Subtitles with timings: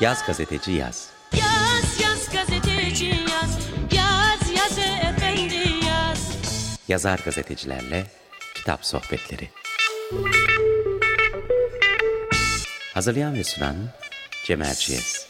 [0.00, 1.08] Yaz gazeteci yaz.
[1.32, 3.58] Yaz yaz gazeteci yaz
[3.92, 6.18] Yaz yaz efendi yaz
[6.88, 8.06] Yazar gazetecilerle
[8.54, 9.50] kitap sohbetleri.
[12.94, 13.76] Hazırlayan ve sunan
[14.44, 15.23] Cem Erciyes.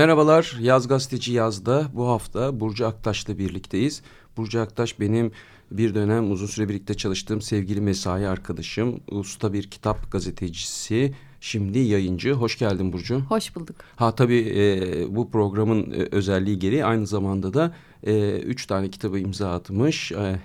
[0.00, 4.02] Merhabalar, Yaz Gazeteci Yaz'da bu hafta Burcu Aktaş'la birlikteyiz.
[4.36, 5.32] Burcu Aktaş benim
[5.70, 9.00] bir dönem uzun süre birlikte çalıştığım sevgili mesai arkadaşım.
[9.10, 12.32] Usta bir kitap gazetecisi, şimdi yayıncı.
[12.32, 13.20] Hoş geldin Burcu.
[13.20, 13.76] Hoş bulduk.
[13.96, 19.18] Ha tabii e, bu programın e, özelliği gereği aynı zamanda da e, üç tane kitabı
[19.18, 20.40] imza atmış e,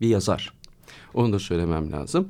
[0.00, 0.52] bir yazar.
[1.16, 2.28] Onu da söylemem lazım.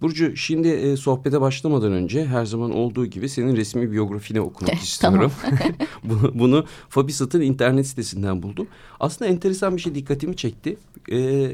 [0.00, 5.32] Burcu şimdi e, sohbete başlamadan önce her zaman olduğu gibi senin resmi biyografini okumak istiyorum.
[6.04, 8.66] bunu, bunu Fabisat'ın internet sitesinden buldum.
[9.00, 10.76] Aslında enteresan bir şey dikkatimi çekti.
[11.12, 11.50] E,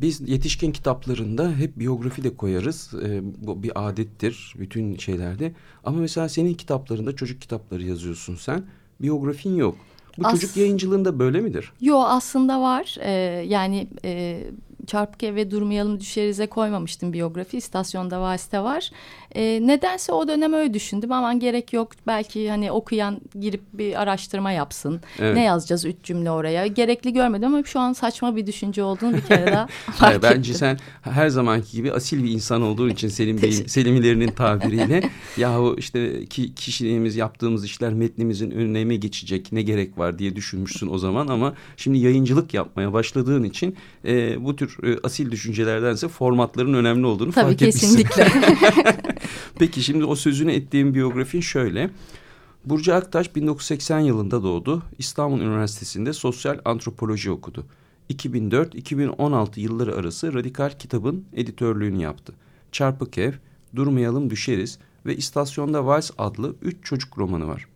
[0.00, 2.94] biz yetişkin kitaplarında hep biyografi de koyarız.
[3.04, 5.52] E, bu bir adettir bütün şeylerde.
[5.84, 8.64] Ama mesela senin kitaplarında çocuk kitapları yazıyorsun sen.
[9.00, 9.76] Biyografin yok.
[10.18, 11.72] Bu As- çocuk yayıncılığında böyle midir?
[11.80, 12.96] Yo aslında var.
[13.00, 13.10] Ee,
[13.48, 14.44] yani e,
[14.84, 17.56] Çarpık Ev ve Durmayalım Düşerize koymamıştım biyografi.
[17.56, 18.90] İstasyonda Vals'te var.
[19.36, 21.12] Ee, nedense o dönem öyle düşündüm.
[21.12, 21.88] Aman gerek yok.
[22.06, 25.00] Belki hani okuyan girip bir araştırma yapsın.
[25.18, 25.34] Evet.
[25.36, 26.66] Ne yazacağız üç cümle oraya.
[26.66, 30.50] Gerekli görmedim ama şu an saçma bir düşünce olduğunu bir kere daha fark Hayır, bence
[30.50, 30.54] ettim.
[30.54, 35.02] sen her zamanki gibi asil bir insan olduğun için Selim Bey'in, Selimilerinin tabiriyle
[35.36, 40.88] yahu işte ki, kişiliğimiz yaptığımız işler metnimizin önüne mi geçecek ne gerek var diye düşünmüşsün
[40.88, 46.74] o zaman ama şimdi yayıncılık yapmaya başladığın için e, bu tür e, asil düşüncelerdense formatların
[46.74, 48.02] önemli olduğunu Tabii fark etmişsin.
[48.04, 48.26] kesinlikle.
[49.58, 51.90] Peki şimdi o sözünü ettiğim biyografin şöyle.
[52.64, 54.82] Burcu Aktaş 1980 yılında doğdu.
[54.98, 57.66] İstanbul Üniversitesi'nde sosyal antropoloji okudu.
[58.10, 62.34] 2004-2016 yılları arası Radikal Kitab'ın editörlüğünü yaptı.
[62.72, 63.32] Çarpık Ev,
[63.76, 67.66] Durmayalım Düşeriz ve İstasyonda Vals adlı üç çocuk romanı var.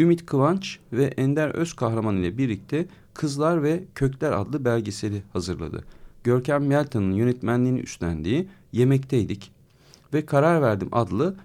[0.00, 5.84] Ümit Kıvanç ve Ender Özkahraman ile birlikte Kızlar ve Kökler adlı belgeseli hazırladı.
[6.24, 9.57] Görkem Yeltan'ın yönetmenliğini üstlendiği Yemekteydik
[10.14, 11.36] ve Karar Verdim adlı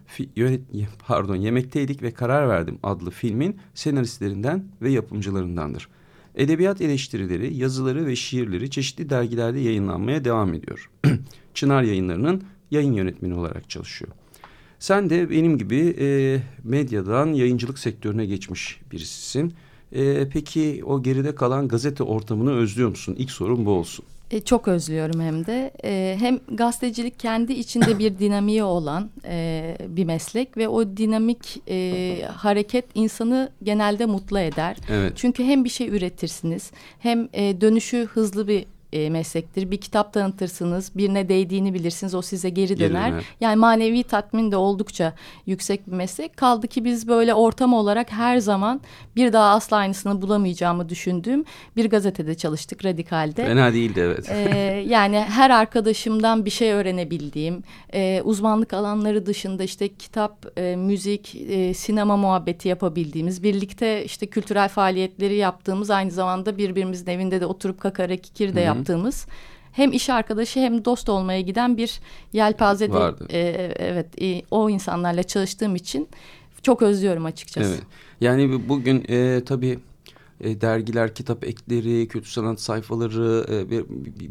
[1.07, 5.89] pardon Yemekteydik ve Karar Verdim adlı filmin senaristlerinden ve yapımcılarındandır.
[6.35, 10.89] Edebiyat eleştirileri, yazıları ve şiirleri çeşitli dergilerde yayınlanmaya devam ediyor.
[11.53, 14.11] Çınar Yayınları'nın yayın yönetmeni olarak çalışıyor.
[14.79, 19.53] Sen de benim gibi e, medyadan yayıncılık sektörüne geçmiş birisisin.
[19.91, 23.15] E, peki o geride kalan gazete ortamını özlüyor musun?
[23.17, 24.05] İlk sorum bu olsun.
[24.33, 25.71] E, çok özlüyorum hem de.
[25.83, 32.25] E, hem gazetecilik kendi içinde bir dinamiği olan e, bir meslek ve o dinamik e,
[32.25, 34.77] hareket insanı genelde mutlu eder.
[34.89, 35.13] Evet.
[35.15, 39.71] Çünkü hem bir şey üretirsiniz hem e, dönüşü hızlı bir e, meslektir.
[39.71, 43.11] Bir kitap tanıtırsınız, birine değdiğini bilirsiniz, o size geri Geri döner.
[43.11, 43.23] döner.
[43.41, 45.13] Yani manevi tatmin de oldukça
[45.45, 46.37] yüksek bir meslek.
[46.37, 48.81] Kaldı ki biz böyle ortam olarak her zaman
[49.15, 51.45] bir daha asla aynısını bulamayacağımı düşündüğüm
[51.75, 53.45] bir gazetede çalıştık, Radikal'de.
[53.45, 54.29] Fena değildi evet.
[54.29, 61.35] Ee, yani her arkadaşımdan bir şey öğrenebildiğim, e, uzmanlık alanları dışında işte kitap, e, müzik,
[61.35, 67.81] e, sinema muhabbeti yapabildiğimiz, birlikte işte kültürel faaliyetleri yaptığımız, aynı zamanda birbirimizin evinde de oturup
[67.81, 68.82] kakara kikir de yaptığımız
[69.71, 71.99] hem iş arkadaşı hem dost olmaya giden bir
[72.33, 73.27] yelpazede Vardı.
[73.29, 73.39] e,
[73.79, 76.07] evet e, o insanlarla çalıştığım için
[76.61, 77.69] çok özlüyorum açıkçası.
[77.73, 77.83] Evet.
[78.21, 79.79] Yani bu- bugün e, tabii
[80.41, 83.45] e, dergiler, kitap ekleri, kötü sanat sayfaları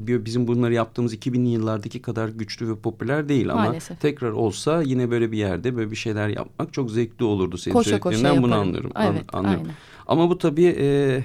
[0.08, 4.00] e, bizim bunları yaptığımız 2000'li yıllardaki kadar güçlü ve popüler değil ama Maalesef.
[4.00, 8.00] tekrar olsa yine böyle bir yerde böyle bir şeyler yapmak çok zevkli olurdu senin Koşa
[8.00, 8.68] koşa söylediklerinden bunu yaparım.
[8.68, 8.90] anlıyorum.
[8.94, 9.62] An- Evet, anlıyorum.
[9.62, 9.76] aynen.
[10.06, 11.20] Ama bu tabii e,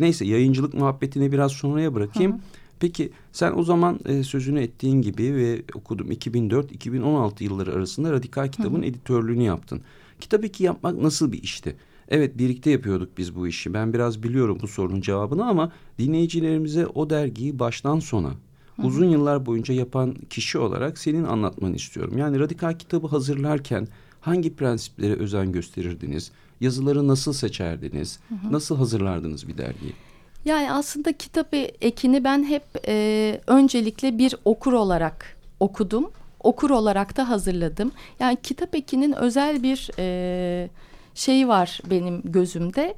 [0.00, 2.32] neyse yayıncılık muhabbetini biraz sonraya bırakayım.
[2.32, 2.40] Hı hı.
[2.80, 8.82] Peki sen o zaman e, sözünü ettiğin gibi ve okudum 2004-2016 yılları arasında Radikal Kitab'ın
[8.82, 9.80] editörlüğünü yaptın.
[10.20, 11.76] Kitap iki yapmak nasıl bir işti?
[12.08, 13.74] Evet birlikte yapıyorduk biz bu işi.
[13.74, 18.32] Ben biraz biliyorum bu sorunun cevabını ama dinleyicilerimize o dergiyi baştan sona
[18.82, 22.18] uzun yıllar boyunca yapan kişi olarak senin anlatmanı istiyorum.
[22.18, 23.88] Yani Radikal Kitabı hazırlarken
[24.20, 26.32] hangi prensiplere özen gösterirdiniz?
[26.60, 28.18] Yazıları nasıl seçerdiniz?
[28.50, 29.92] Nasıl hazırlardınız bir dergiyi?
[30.44, 36.10] Yani aslında kitap ekini ben hep e, öncelikle bir okur olarak okudum.
[36.40, 37.92] Okur olarak da hazırladım.
[38.20, 40.68] Yani kitap ekinin özel bir e,
[41.14, 42.94] şeyi var benim gözümde.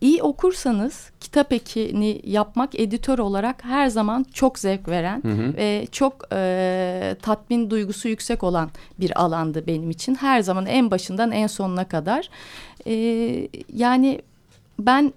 [0.00, 5.22] İyi okursanız kitap ekini yapmak editör olarak her zaman çok zevk veren
[5.56, 8.70] ve çok e, tatmin duygusu yüksek olan
[9.00, 10.14] bir alandı benim için.
[10.14, 12.30] Her zaman en başından en sonuna kadar.
[13.72, 14.20] Yani
[14.78, 15.12] ben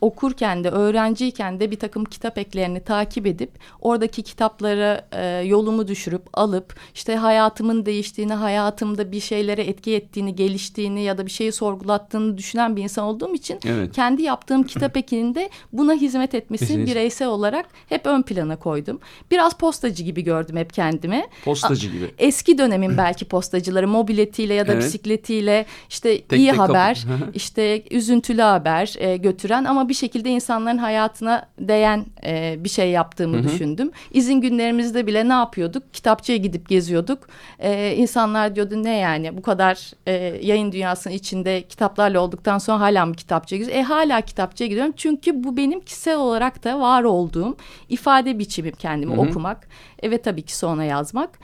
[0.00, 3.50] okurken de öğrenciyken de bir takım kitap eklerini takip edip
[3.80, 11.02] oradaki kitaplara e, yolumu düşürüp alıp işte hayatımın değiştiğini, hayatımda bir şeylere etki ettiğini, geliştiğini
[11.02, 13.92] ya da bir şeyi sorgulattığını düşünen bir insan olduğum için Evet.
[13.94, 16.86] kendi yaptığım kitap ekinde buna hizmet etmesini Hizmet.
[16.86, 19.00] bireysel olarak hep ön plana koydum.
[19.30, 21.24] Biraz postacı gibi gördüm hep kendimi.
[21.44, 22.10] Postacı gibi.
[22.18, 24.84] Eski dönemin belki postacıları mobiletiyle ya da Evet.
[24.84, 27.04] bisikletiyle işte Tek iyi tek haber,
[27.34, 33.42] işte üzüntülü haber e, götüren ama bir şekilde insanların hayatına değen e, bir şey yaptığımı
[33.42, 33.90] düşündüm.
[34.10, 35.94] İzin günlerimizde bile ne yapıyorduk?
[35.94, 37.18] Kitapçıya gidip geziyorduk.
[37.58, 40.12] E, insanlar diyordu ne yani bu kadar e,
[40.46, 43.80] yayın dünyasının içinde kitaplarla olduktan sonra hala mı kitapçıya gidiyorsun?
[43.80, 47.56] E hala kitapçıya gidiyorum çünkü bu benim kişisel olarak da var olduğum
[47.88, 49.68] ifade biçimim kendimi okumak
[50.02, 51.38] e, ve tabii ki sonra yazmak.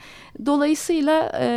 [0.45, 1.47] Dolayısıyla e,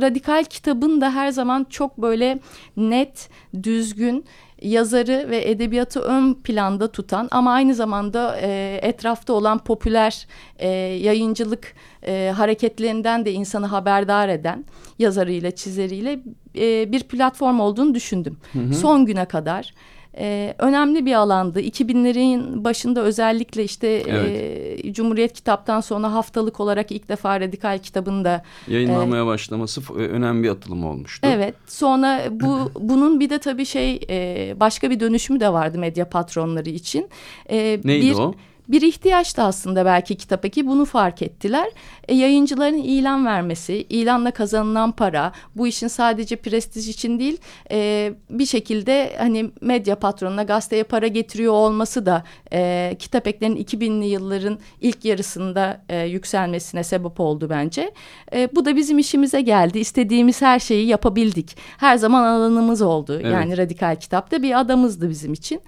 [0.00, 2.38] radikal kitabın da her zaman çok böyle
[2.76, 3.28] net,
[3.62, 4.24] düzgün
[4.64, 10.26] yazarı ve edebiyatı ön planda tutan ama aynı zamanda e, etrafta olan popüler
[10.58, 11.74] e, yayıncılık
[12.06, 14.64] e, hareketlerinden de insanı haberdar eden
[14.98, 16.20] yazarıyla çizeriyle
[16.56, 18.36] e, bir platform olduğunu düşündüm.
[18.72, 19.74] Son güne kadar
[20.18, 21.60] e, önemli bir alandı.
[21.60, 28.42] 2000'lerin başında özellikle işte e, Cumhuriyet Kitap'tan sonra haftalık olarak ilk defa Radikal kitabını da
[28.68, 31.28] Yayınlanmaya başlaması f- önemli bir atılım olmuştu.
[31.30, 31.54] Evet.
[31.66, 36.68] Sonra bu bunun bir de tabii şey e, başka bir dönüşümü de vardı medya patronları
[36.70, 37.08] için.
[37.50, 38.34] E, Neydi bir, o?
[38.68, 41.68] Bir ihtiyaçtı aslında belki kitap eki bunu fark ettiler.
[42.08, 47.38] E, yayıncıların ilan vermesi, ilanla kazanılan para bu işin sadece prestij için değil
[47.70, 54.06] e, bir şekilde hani medya patronuna gazeteye para getiriyor olması da e, kitap eklerinin 2000'li
[54.06, 57.92] yılların ilk yarısında e, yükselmesine sebep oldu bence.
[58.34, 59.78] E, bu da bizim işimize geldi.
[59.78, 61.56] İstediğimiz her şeyi yapabildik.
[61.78, 63.18] Her zaman alanımız oldu.
[63.22, 63.32] Evet.
[63.32, 65.60] Yani radikal kitapta bir adamızdı bizim için.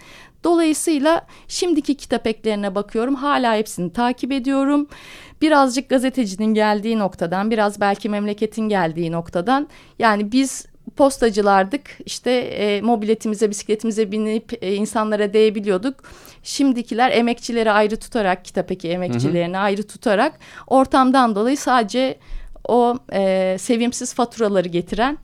[0.45, 3.15] Dolayısıyla şimdiki kitap eklerine bakıyorum.
[3.15, 4.89] Hala hepsini takip ediyorum.
[5.43, 9.69] Birazcık gazetecinin geldiği noktadan, biraz belki memleketin geldiği noktadan.
[9.99, 11.99] Yani biz postacılardık.
[12.07, 15.95] İşte e, mobiletimize, bisikletimize binip e, insanlara değebiliyorduk.
[16.43, 22.19] Şimdikiler emekçileri ayrı tutarak, kitapeki emekçilerini ayrı tutarak ortamdan dolayı sadece
[22.69, 25.19] o e, sevimsiz faturaları getiren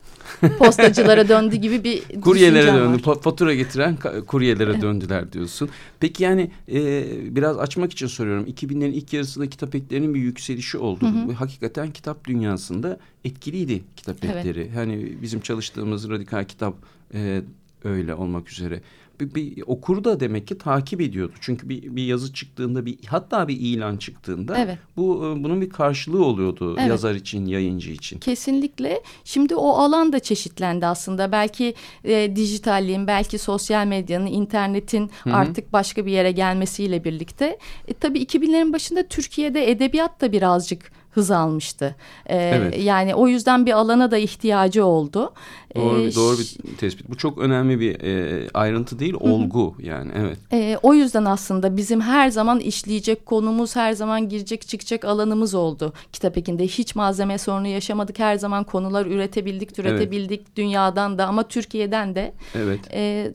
[0.58, 3.06] postacılara döndü gibi bir Kuryelere döndü.
[3.06, 3.14] var.
[3.14, 5.68] fa- Fatura getiren kuryelere döndüler diyorsun.
[6.00, 7.04] Peki yani e,
[7.36, 8.44] biraz açmak için soruyorum.
[8.46, 11.06] 2000'lerin ilk yarısında kitap eklerinin bir yükselişi oldu.
[11.28, 14.36] Ve Hakikaten kitap dünyasında etkiliydi kitap Evet.
[14.36, 14.70] ekleri.
[14.74, 16.74] Hani bizim çalıştığımız radikal kitap
[17.14, 17.42] e,
[17.84, 18.80] öyle olmak üzere.
[19.20, 21.32] Bir, bir okur da demek ki takip ediyordu.
[21.40, 24.78] Çünkü bir, bir yazı çıktığında bir hatta bir ilan çıktığında Evet.
[24.96, 26.88] bu e, bunun bir karşılığı oluyordu Evet.
[26.88, 28.18] yazar için, yayıncı için.
[28.18, 29.02] Kesinlikle.
[29.24, 31.32] Şimdi o alan da çeşitlendi aslında.
[31.32, 31.74] Belki
[32.04, 37.58] e, dijitalliğin, belki sosyal medyanın, internetin artık başka bir yere gelmesiyle birlikte.
[37.88, 41.94] E, tabii 2000'lerin başında Türkiye'de edebiyat da birazcık hız almıştı.
[42.26, 42.84] E, Evet.
[42.84, 45.32] Yani o yüzden bir alana da ihtiyacı oldu.
[45.76, 47.08] Doğru, E, bir, doğru bir tespit.
[47.10, 50.10] Bu çok önemli bir e, ayrıntı değil, olgu yani.
[50.18, 50.38] Evet.
[50.52, 55.92] E, o yüzden aslında bizim her zaman işleyecek konumuz, her zaman girecek çıkacak alanımız oldu.
[56.12, 58.18] Kitap ekinde hiç malzeme sorunu yaşamadık.
[58.18, 62.32] Her zaman konular üretebildik, türetebildik dünyadan da ama Türkiye'den de.
[62.54, 62.80] Evet.
[62.92, 63.32] E,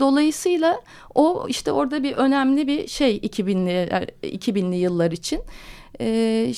[0.00, 0.80] dolayısıyla
[1.14, 3.88] o işte orada bir önemli bir şey 2000'li
[4.22, 5.40] 2000'li yıllar için.
[6.00, 6.50] E,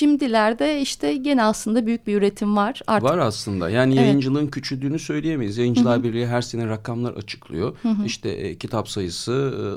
[0.00, 2.80] şimdilerde işte gene aslında büyük bir üretim var.
[2.86, 3.70] Artık Var aslında.
[3.70, 4.02] Yani Evet.
[4.06, 5.58] yayıncılığın küçüldüğünü söyleyemeyiz.
[5.58, 7.76] Yayıncılar Birliği her sene rakamlar açıklıyor.
[8.06, 9.32] İşte e, kitap sayısı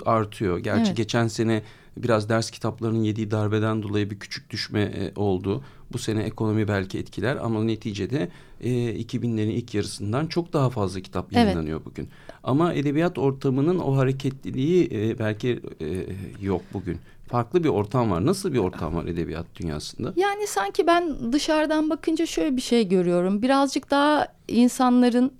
[0.06, 0.58] e, artıyor.
[0.58, 0.98] Gerçi Evet.
[0.98, 1.62] geçen sene
[1.98, 5.64] biraz ders kitaplarının yediği darbeden dolayı bir küçük düşme e, oldu.
[5.94, 8.30] Bu sene ekonomi belki etkiler ama neticede
[8.62, 8.70] e,
[9.02, 11.36] 2000'lerin ilk yarısından çok daha fazla kitap Evet.
[11.44, 12.10] yayınlanıyor bugün.
[12.44, 15.88] Ama edebiyat ortamının o hareketliliği e, belki e,
[16.42, 16.98] yok bugün.
[17.28, 18.26] Farklı bir ortam var.
[18.26, 20.14] Nasıl bir ortam var edebiyat dünyasında?
[20.16, 23.42] Yani sanki ben dışarıdan bakınca şöyle bir şey görüyorum.
[23.42, 25.32] Birazcık daha insanların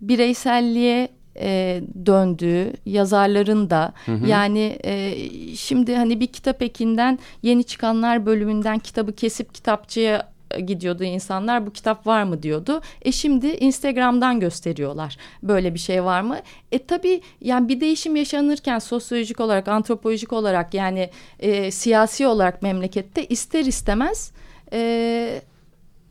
[0.00, 3.92] bireyselliğe e, döndüğü yazarların da
[4.26, 5.14] yani e,
[5.56, 12.06] şimdi hani bir kitap ekinden yeni çıkanlar bölümünden kitabı kesip kitapçıya gidiyordu insanlar bu kitap
[12.06, 12.80] var mı diyordu.
[13.02, 16.38] E şimdi Instagram'dan gösteriyorlar böyle bir şey var mı?
[16.72, 23.26] E tabii yani bir değişim yaşanırken sosyolojik olarak antropolojik olarak yani e, siyasi olarak memlekette
[23.26, 24.32] ister istemez
[24.72, 25.40] e,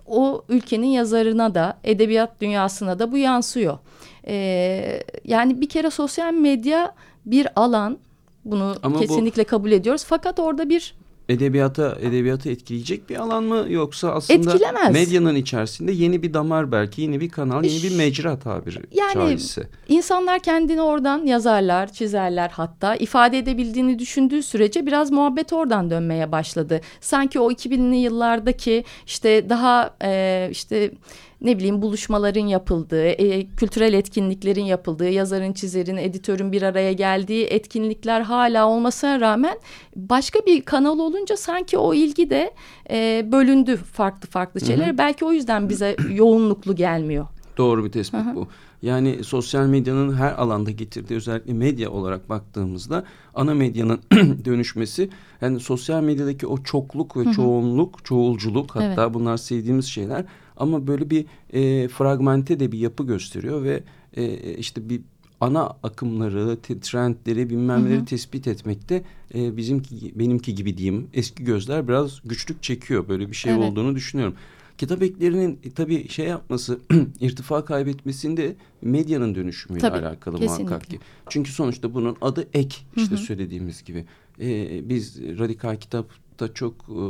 [0.07, 3.77] o ülkenin yazarına da edebiyat dünyasına da bu yansıyor.
[4.27, 6.95] E, yani bir kere sosyal medya
[7.25, 7.98] bir alan
[8.45, 10.03] bunu Ama bu- kesinlikle kabul ediyoruz.
[10.07, 10.95] Fakat orada bir
[11.32, 14.94] edebiyata edebiyatı etkileyecek bir alan mı yoksa aslında Etkilemez.
[14.94, 19.68] medyanın içerisinde yeni bir damar belki yeni bir kanal yeni bir mecra tabiri Yani- caizse.
[19.88, 26.82] insanlar kendini oradan yazarlar, çizerler hatta ifade edebildiğini düşündüğü sürece biraz muhabbet oradan dönmeye başladı.
[27.02, 30.92] Sanki o 2000'li yıllardaki işte daha e, işte
[31.41, 38.21] ne bileyim buluşmaların yapıldığı, e, kültürel etkinliklerin yapıldığı, yazarın, çizerin, editörün bir araya geldiği etkinlikler
[38.21, 39.57] hala olmasına rağmen
[39.95, 42.53] başka bir kanal olunca sanki o ilgi de
[42.89, 44.98] e, bölündü farklı farklı şeyler.
[44.98, 47.27] Belki o yüzden bize yoğunluklu gelmiyor.
[47.57, 48.48] Doğru bir tespit bu.
[48.81, 53.03] Yani sosyal medyanın her alanda getirdiği özellikle medya olarak baktığımızda
[53.36, 54.00] ana medyanın
[54.45, 55.10] dönüşmesi
[55.41, 60.25] yani sosyal medyadaki o çokluk ve çoğunluk, çoğulculuk hatta bunlar sevdiğimiz şeyler
[60.58, 63.84] ama böyle bir e, fragmente de bir yapı gösteriyor ve
[64.17, 65.01] e, işte bir
[65.41, 69.03] ana akımları, trendleri, bilmem neleri tespit etmekte
[69.36, 73.08] e, bizimki benimki gibi diyeyim eski gözler biraz güçlük çekiyor.
[73.08, 73.63] Böyle bir şey Evet.
[73.63, 74.36] olduğunu düşünüyorum.
[74.77, 76.79] Kitap eklerinin e, tabii şey yapması,
[77.20, 80.63] irtifa kaybetmesinde medyanın dönüşümüyle Tabii, alakalı kesinlikle.
[80.63, 81.00] muhakkak ki.
[81.29, 84.05] Çünkü sonuçta bunun adı ek işte söylediğimiz gibi.
[84.41, 85.75] E, biz radikal
[86.41, 87.03] kitapta çok e,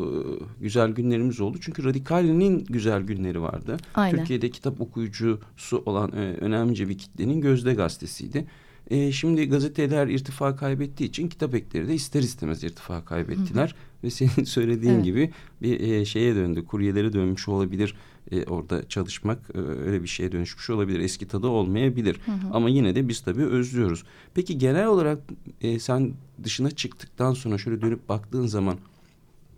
[0.62, 1.58] güzel günlerimiz oldu.
[1.62, 3.78] Çünkü radikalinin güzel günleri vardı.
[3.96, 4.18] Aynen.
[4.18, 8.46] Türkiye'de kitap okuyucusu olan e, önemli bir kitlenin gözde gazetesiydi.
[8.90, 13.76] E, şimdi gazeteler irtifa kaybettiği için kitap ekleri de ister istemez irtifa kaybettiler.
[14.04, 15.04] Ve senin söylediğin Evet.
[15.04, 17.96] gibi bir e, şeye döndü, kuryelere dönmüş olabilir
[18.32, 21.00] e, orada çalışmak e, öyle bir şeye dönüşmüş olabilir.
[21.00, 22.20] Eski tadı olmayabilir.
[22.54, 24.04] Ama yine de biz tabii özlüyoruz.
[24.34, 25.20] Peki genel olarak
[25.62, 28.78] e, sen dışına çıktıktan sonra şöyle dönüp baktığın zaman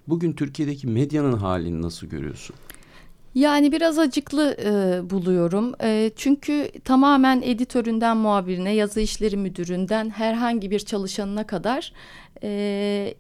[0.08, 2.56] bugün Türkiye'deki medyanın halini nasıl görüyorsun?
[3.36, 5.74] Yani biraz acıklı e, buluyorum.
[5.84, 11.94] E, çünkü tamamen editöründen muhabirine, yazı işleri müdüründen herhangi bir çalışanına kadar
[12.44, 13.14] e,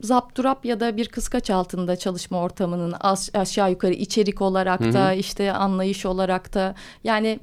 [0.00, 5.52] zapturap ya da bir kıskaç altında çalışma ortamının az, aşağı yukarı içerik olarak da işte
[5.52, 7.38] anlayış olarak da yani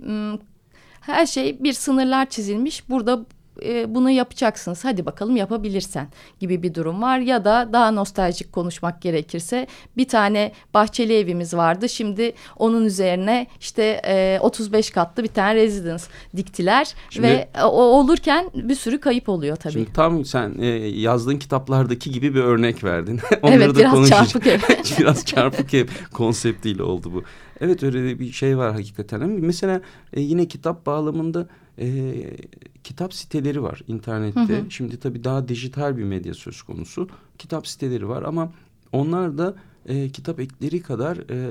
[1.02, 2.90] her şey bir sınırlar çizilmiş.
[2.90, 3.26] Burada
[3.66, 4.86] e, bunu yapacaksınız.
[4.86, 6.08] Hadi bakalım yapabilirsen
[6.40, 7.20] gibi bir durum var.
[7.20, 9.68] Ya da daha nostaljik konuşmak gerekirse
[9.98, 11.90] bir tane bahçeli evimiz vardı.
[11.90, 16.04] Şimdi onun üzerine işte e, 35 katlı bir tane residence
[16.38, 19.74] diktiler Şimdi- ve o olurken bir sürü kayıp oluyor tabii.
[19.74, 23.20] Şimdi tam sen e, yazdığın kitaplardaki gibi bir örnek verdin.
[23.42, 24.30] Onları Evet, da biraz konuşacağız.
[24.32, 24.60] çarpık ev.
[25.00, 27.24] biraz çarpık ev konseptiyle oldu bu.
[27.62, 29.30] Evet öyle bir şey var hakikaten.
[29.30, 29.82] Mesela
[30.14, 31.48] e, yine kitap bağlamında
[31.80, 32.14] e,
[32.84, 34.64] kitap siteleri var internette.
[34.70, 37.10] Şimdi tabii daha dijital bir medya söz konusu.
[37.38, 38.54] Kitap siteleri var ama
[38.92, 41.50] onlar da e, kitap ekleri kadar e,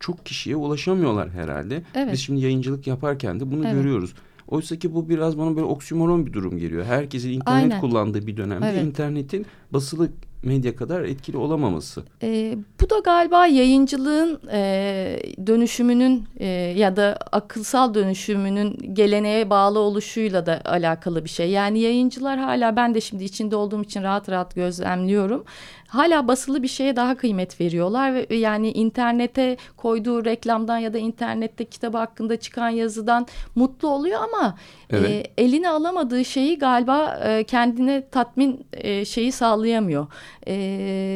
[0.00, 1.82] çok kişiye ulaşamıyorlar herhalde.
[1.94, 2.12] Evet.
[2.12, 3.74] Biz şimdi yayıncılık yaparken de bunu Evet.
[3.74, 4.14] görüyoruz.
[4.48, 6.84] Oysa ki bu biraz bana böyle oksimoron bir durum geliyor.
[6.84, 7.80] Herkesin internet Aynen.
[7.80, 8.84] kullandığı bir dönemde Evet.
[8.84, 10.10] internetin basılı
[10.42, 12.02] medya kadar etkili olamaması.
[12.22, 20.46] E, bu da galiba yayıncılığın e, dönüşümünün e, ya da akılsal dönüşümünün geleneğe bağlı oluşuyla
[20.46, 21.50] da alakalı bir şey.
[21.50, 25.44] Yani yayıncılar hala ben de şimdi içinde olduğum için rahat rahat gözlemliyorum.
[25.88, 31.64] Hala basılı bir şeye daha kıymet veriyorlar ve yani internete koyduğu reklamdan ya da internette
[31.64, 34.54] kitabı hakkında çıkan yazıdan mutlu oluyor ama
[34.90, 35.10] Evet.
[35.10, 40.06] e, eline alamadığı şeyi galiba e, kendine tatmin e, şeyi sağlayamıyor.
[40.46, 40.54] E,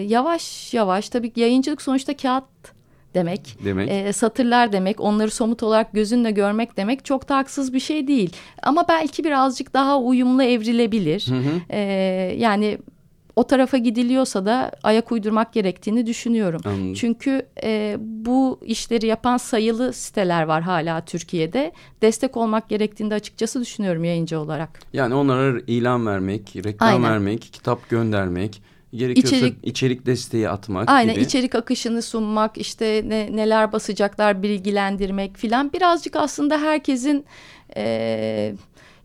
[0.08, 2.44] yavaş yavaş tabii yayıncılık sonuçta kağıt
[3.14, 3.56] demek.
[3.64, 3.90] Demek.
[3.90, 8.32] E, satırlar demek, onları somut olarak gözünle görmek demek çok da haksız bir şey değil.
[8.62, 11.26] Ama belki birazcık daha uyumlu evrilebilir.
[11.70, 11.78] E,
[12.38, 12.78] yani
[13.36, 16.60] o tarafa gidiliyorsa da ayak uydurmak gerektiğini düşünüyorum.
[16.64, 16.94] Anladım.
[16.94, 21.72] Çünkü e, bu işleri yapan sayılı siteler var hala Türkiye'de.
[22.02, 24.80] Destek olmak gerektiğini de açıkçası düşünüyorum yayıncı olarak.
[24.92, 27.10] Yani onlara ilan vermek, reklam Aynen.
[27.10, 28.62] vermek, kitap göndermek,
[28.94, 31.24] gerekiyorsa içerik, İçerik- desteği atmak Aynen gibi.
[31.24, 35.72] içerik akışını sunmak, işte ne, neler basacaklar bilgilendirmek filan.
[35.72, 37.24] Birazcık aslında herkesin
[37.76, 38.54] e,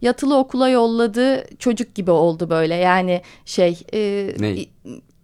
[0.02, 2.76] yatılı okula yolladığı çocuk gibi oldu böyle.
[2.76, 4.56] Yani şey e, Ne?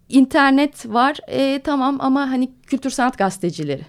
[0.10, 3.82] internet var e, tamam ama hani kültür sanat gazetecileri.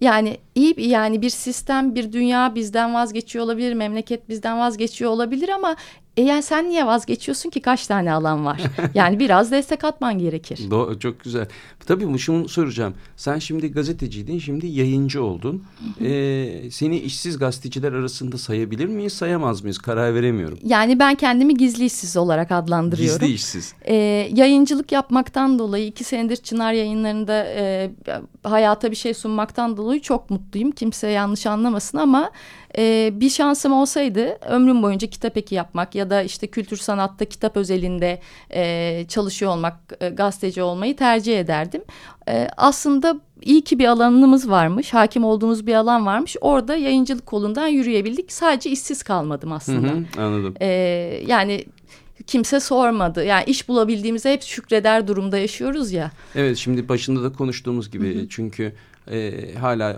[0.00, 5.48] Yani iyi bir- yani bir sistem, bir dünya bizden vazgeçiyor olabilir, memleket bizden vazgeçiyor olabilir
[5.48, 5.76] ama
[6.16, 8.60] E yani sen niye vazgeçiyorsun ki kaç tane alan var?
[8.94, 10.70] Yani biraz destek atman gerekir.
[10.70, 11.46] Do çok güzel.
[11.86, 12.94] Tabii bu şunu soracağım.
[13.16, 15.64] Sen şimdi gazeteciydin, şimdi yayıncı oldun.
[16.00, 19.78] Ee, seni işsiz gazeteciler arasında sayabilir miyiz, sayamaz mıyız?
[19.78, 20.58] Karar veremiyorum.
[20.62, 23.20] Yani ben kendimi gizli işsiz olarak adlandırıyorum.
[23.20, 23.74] Gizli işsiz.
[23.84, 23.94] Ee,
[24.34, 27.90] yayıncılık yapmaktan dolayı iki senedir Çınar yayınlarında e,
[28.42, 30.70] hayata bir şey sunmaktan dolayı çok mutluyum.
[30.70, 32.30] Kimse yanlış anlamasın ama
[32.78, 37.56] e, bir şansım olsaydı ömrüm boyunca kitap eki yapmak ya da işte kültür sanatta kitap
[37.56, 41.75] özelinde e, çalışıyor olmak, e, gazeteci olmayı tercih ederdim.
[42.28, 46.36] E, aslında iyi ki bir alanımız varmış, hakim olduğumuz bir alan varmış.
[46.40, 48.32] Orada yayıncılık kolundan yürüyebildik.
[48.32, 49.88] Sadece işsiz kalmadım aslında.
[49.88, 50.54] Hı hı, anladım.
[50.60, 50.66] E,
[51.26, 51.64] yani
[52.26, 53.24] kimse sormadı.
[53.24, 56.10] Yani iş bulabildiğimizde hep şükreder durumda yaşıyoruz ya.
[56.34, 58.28] Evet şimdi başında da konuştuğumuz gibi hı hı.
[58.28, 58.72] çünkü
[59.10, 59.90] e, hala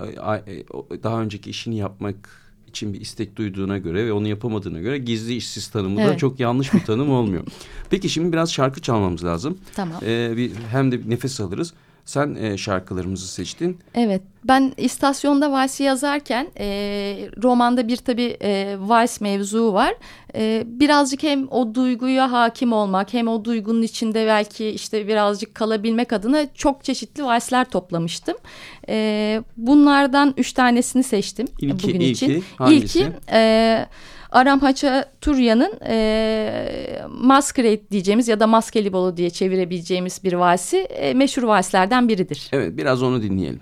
[0.47, 5.35] e, daha önceki işini yapmak için bir istek duyduğuna göre ve onu yapamadığına göre gizli
[5.35, 6.13] işsiz tanımı evet.
[6.13, 7.45] da çok yanlış bir tanım olmuyor.
[7.91, 9.59] Peki şimdi biraz şarkı çalmamız lazım.
[9.75, 10.01] Tamam.
[10.05, 11.73] Ee, bir, hem de nefes alırız.
[12.09, 13.79] Sen e, şarkılarımızı seçtin.
[13.95, 14.23] Evet.
[14.45, 16.67] Ben istasyonda valsi yazarken e,
[17.43, 19.95] romanda bir tabii e, vals mevzu var.
[20.35, 26.13] E, birazcık hem o duyguya hakim olmak hem o duygunun içinde belki işte birazcık kalabilmek
[26.13, 28.37] adına çok çeşitli valsler toplamıştım.
[28.89, 32.45] E, bunlardan üç tanesini seçtim ilki, bugün ilki, için.
[32.57, 32.99] Hangisi?
[32.99, 33.13] İlki...
[33.33, 33.87] E,
[34.33, 41.43] Aram Haçaturya'nın e, Masquerade diyeceğimiz ya da Maskeli Bolo diye çevirebileceğimiz bir valsi e, meşhur
[41.43, 42.49] valslerden biridir.
[42.53, 43.61] Evet biraz onu dinleyelim.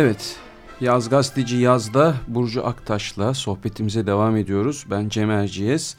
[0.00, 0.36] Evet,
[0.80, 4.86] Yaz Gazeteci Yaz'da Burcu Aktaş'la sohbetimize devam ediyoruz.
[4.90, 5.96] Ben Cem Erciyes,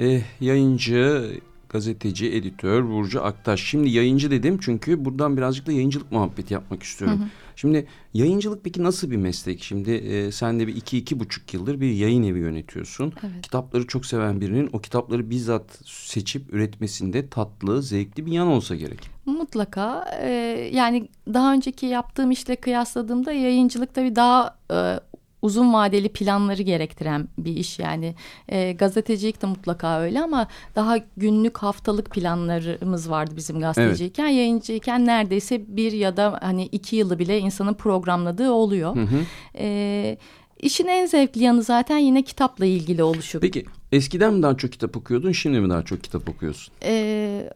[0.00, 1.30] e, yayıncı,
[1.68, 3.60] gazeteci, editör Burcu Aktaş.
[3.60, 7.18] Şimdi yayıncı dedim çünkü buradan birazcık da yayıncılık muhabbeti yapmak istiyorum.
[7.18, 7.28] Hı hı.
[7.56, 9.62] Şimdi yayıncılık peki nasıl bir meslek?
[9.62, 13.12] Şimdi e, sen de bir iki, iki buçuk yıldır bir yayın evi yönetiyorsun.
[13.22, 13.42] Evet.
[13.42, 19.10] Kitapları çok seven birinin o kitapları bizzat seçip üretmesinde tatlı, zevkli bir yan olsa gerek.
[19.26, 20.04] Mutlaka.
[20.22, 20.30] E,
[20.72, 24.58] yani daha önceki yaptığım işle kıyasladığımda yayıncılıkta bir daha...
[24.70, 25.00] E,
[25.46, 28.14] uzun vadeli planları gerektiren bir iş yani
[28.48, 34.36] e, gazetecilik de mutlaka öyle ama daha günlük haftalık planlarımız vardı bizim gazeteciyken evet.
[34.36, 38.96] yayıncıyken neredeyse bir ya da hani iki yılı bile insanın programladığı oluyor.
[38.96, 39.24] Hı hı.
[39.58, 40.18] E,
[40.60, 43.40] işin en zevkli yanı zaten yine kitapla ilgili oluşu.
[43.40, 46.74] Peki eskiden mi daha çok kitap okuyordun şimdi mi daha çok kitap okuyorsun?
[46.82, 47.50] Eee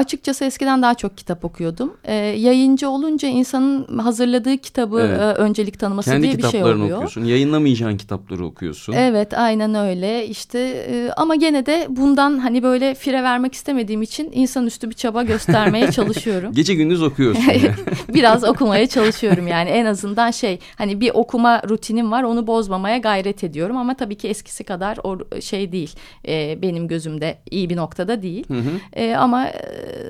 [0.00, 1.96] açıkçası eskiden daha çok kitap okuyordum.
[2.04, 5.20] E, yayıncı olunca insanın hazırladığı kitabı evet.
[5.20, 6.64] e, öncelik tanıması Kendi diye bir şey oluyor.
[6.64, 7.24] Kendi kitaplarını okuyorsun.
[7.24, 8.92] Yayınlamayacağın kitapları okuyorsun.
[8.92, 10.26] Evet aynen öyle.
[10.26, 10.58] İşte
[10.90, 15.92] e, ama gene de bundan hani böyle fire vermek istemediğim için insanüstü bir çaba göstermeye
[15.92, 16.52] çalışıyorum.
[16.52, 17.44] Gece gündüz okuyorsun.
[18.14, 23.44] Biraz okumaya çalışıyorum yani en azından şey hani bir okuma rutinim var onu bozmamaya gayret
[23.44, 25.94] ediyorum ama tabii ki eskisi kadar o şey değil.
[26.28, 28.44] E, benim gözümde iyi bir noktada değil.
[28.48, 29.00] Hı hı.
[29.00, 29.46] E, ama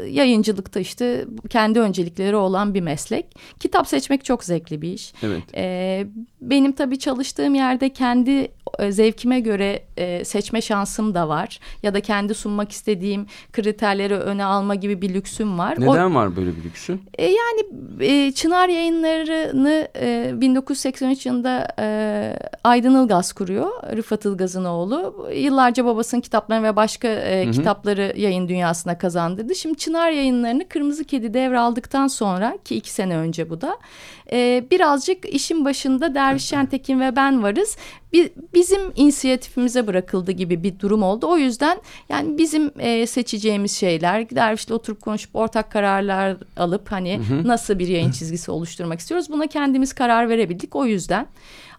[0.09, 3.27] yayıncılıkta işte kendi öncelikleri olan bir meslek.
[3.61, 5.13] Kitap seçmek çok zevkli bir iş.
[5.23, 5.43] Evet.
[5.55, 6.07] E,
[6.41, 11.61] benim tabii çalıştığım yerde kendi e, zevkime göre e, seçme şansım da var.
[11.83, 15.81] Ya da kendi sunmak istediğim kriterleri öne alma gibi bir lüksüm var.
[15.81, 17.03] Neden o, var böyle bir lüksün?
[17.19, 17.63] E, yani
[18.01, 23.71] e, Çınar yayınlarını e, 1983 yılında e, Aydın Ilgaz kuruyor.
[23.97, 25.29] Rıfat Ilgaz'ın oğlu.
[25.35, 27.53] Yıllarca babasının kitaplarını ve başka e, hı hı.
[27.53, 29.55] kitapları yayın dünyasına kazandırdı.
[29.61, 33.79] Şimdi Çınar yayınlarını Kırmızı Kedi devraldıktan sonra ki iki sene önce bu da
[34.33, 37.77] e, birazcık işin başında Derviş Şentekin ve ben varız.
[38.13, 41.27] Bir, bizim inisiyatifimize bırakıldı gibi bir durum oldu.
[41.29, 47.35] O yüzden yani bizim e, seçeceğimiz şeyler Derviş'le oturup konuşup ortak kararlar alıp hani hı
[47.35, 47.49] hı.
[47.49, 49.31] nasıl bir yayın çizgisi oluşturmak istiyoruz.
[49.31, 50.77] Buna kendimiz karar verebildik.
[50.77, 51.27] O yüzden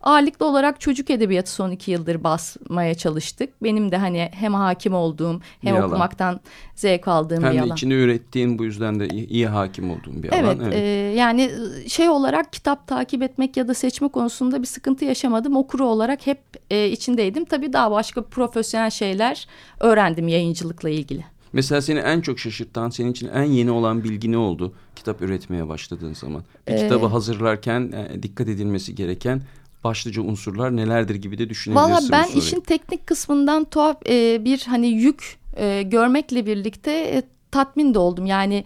[0.04, 3.64] Ağırlıklı olarak çocuk edebiyatı son iki yıldır basmaya çalıştık.
[3.64, 6.40] Benim de hani hem hakim olduğum hem bir okumaktan alan.
[6.76, 7.62] zevk aldığım hem bir alan.
[7.62, 10.72] Hem de içinde ürettiğin bu yüzden de iyi, iyi hakim olduğum bir evet, alan.
[10.72, 10.80] Evet e,
[11.18, 11.52] yani
[11.88, 15.56] şey olarak kitap takip etmek ya da seçme konusunda bir sıkıntı yaşamadım.
[15.56, 17.46] Okuru olarak hep e, içindeydim.
[17.46, 19.48] Tabii daha başka profesyonel şeyler
[19.80, 21.26] öğrendim yayıncılıkla ilgili.
[21.54, 24.74] Mesela seni en çok şaşırtan, senin için en yeni olan bilgi ne oldu?
[24.96, 26.44] Kitap üretmeye başladığın zaman.
[26.68, 29.42] Bir ee, kitabı hazırlarken e, dikkat edilmesi gereken
[29.84, 31.91] başlıca unsurlar nelerdir gibi de düşünebilirsin.
[31.91, 37.94] Valla ben işin teknik kısmından tuhaf e, bir hani yük e, görmekle birlikte e, tatmin
[37.94, 38.26] de oldum.
[38.26, 38.63] Yani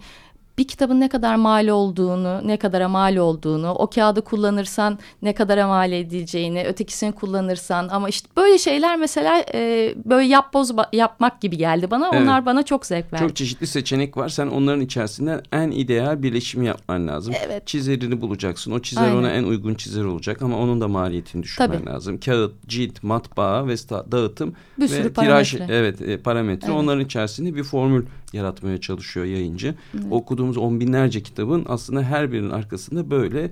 [0.58, 5.66] bir kitabın ne kadar mal olduğunu, ne kadara mal olduğunu, o kağıdı kullanırsan ne kadara
[5.66, 11.90] mal edileceğini, ötekisini kullanırsan ama işte böyle şeyler mesela e, böyle yapboz yapmak gibi geldi
[11.90, 12.10] bana.
[12.12, 12.22] Evet.
[12.22, 13.22] Onlar bana çok zevk verdi.
[13.22, 14.28] Çok çeşitli seçenek var.
[14.28, 17.34] Sen onların içerisinden en ideal birleşimi yapman lazım.
[17.46, 17.66] Evet.
[17.66, 18.72] Çizerini bulacaksın.
[18.72, 19.16] O çizer Aynen.
[19.16, 21.86] ona en uygun çizer olacak ama onun da maliyetini düşünmen Tabii.
[21.86, 22.20] lazım.
[22.20, 23.74] Kağıt, cilt, matbaa ve
[24.12, 25.76] dağıtım bir ve sürü tiraj parametre.
[25.76, 26.66] evet e, parametre.
[26.66, 26.80] Evet.
[26.80, 29.74] Onların içerisinde bir formül yaratmaya çalışıyor yayıncı.
[29.94, 30.04] Evet.
[30.10, 33.50] Okuduğumuz on binlerce kitabın aslında her birinin arkasında böyle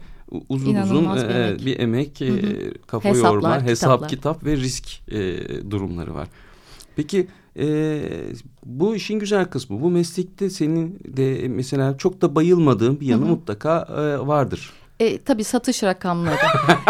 [0.48, 1.66] uzun İnanılmaz uzun bir, e, emek.
[1.66, 2.30] bir emek, hı hı.
[2.30, 4.08] E, kafa Hesaplar, yorma, hesap, kitaplar.
[4.08, 6.28] kitap ve risk e, durumları var.
[6.96, 7.26] Peki
[7.58, 8.00] e,
[8.66, 9.82] bu işin güzel kısmı.
[9.82, 13.30] Bu meslekte senin de mesela çok da bayılmadığın bir yanı hı hı.
[13.30, 14.72] mutlaka e, vardır.
[15.00, 16.36] E, tabii satış rakamları.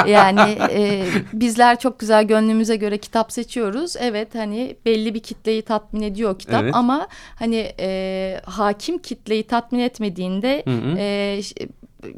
[0.06, 3.96] yani e, bizler çok güzel gönlümüze göre kitap seçiyoruz.
[3.98, 6.74] Evet hani belli bir kitleyi tatmin ediyor kitap evet.
[6.74, 10.98] ama hani e, hakim kitleyi tatmin etmediğinde hı hı.
[10.98, 11.40] E,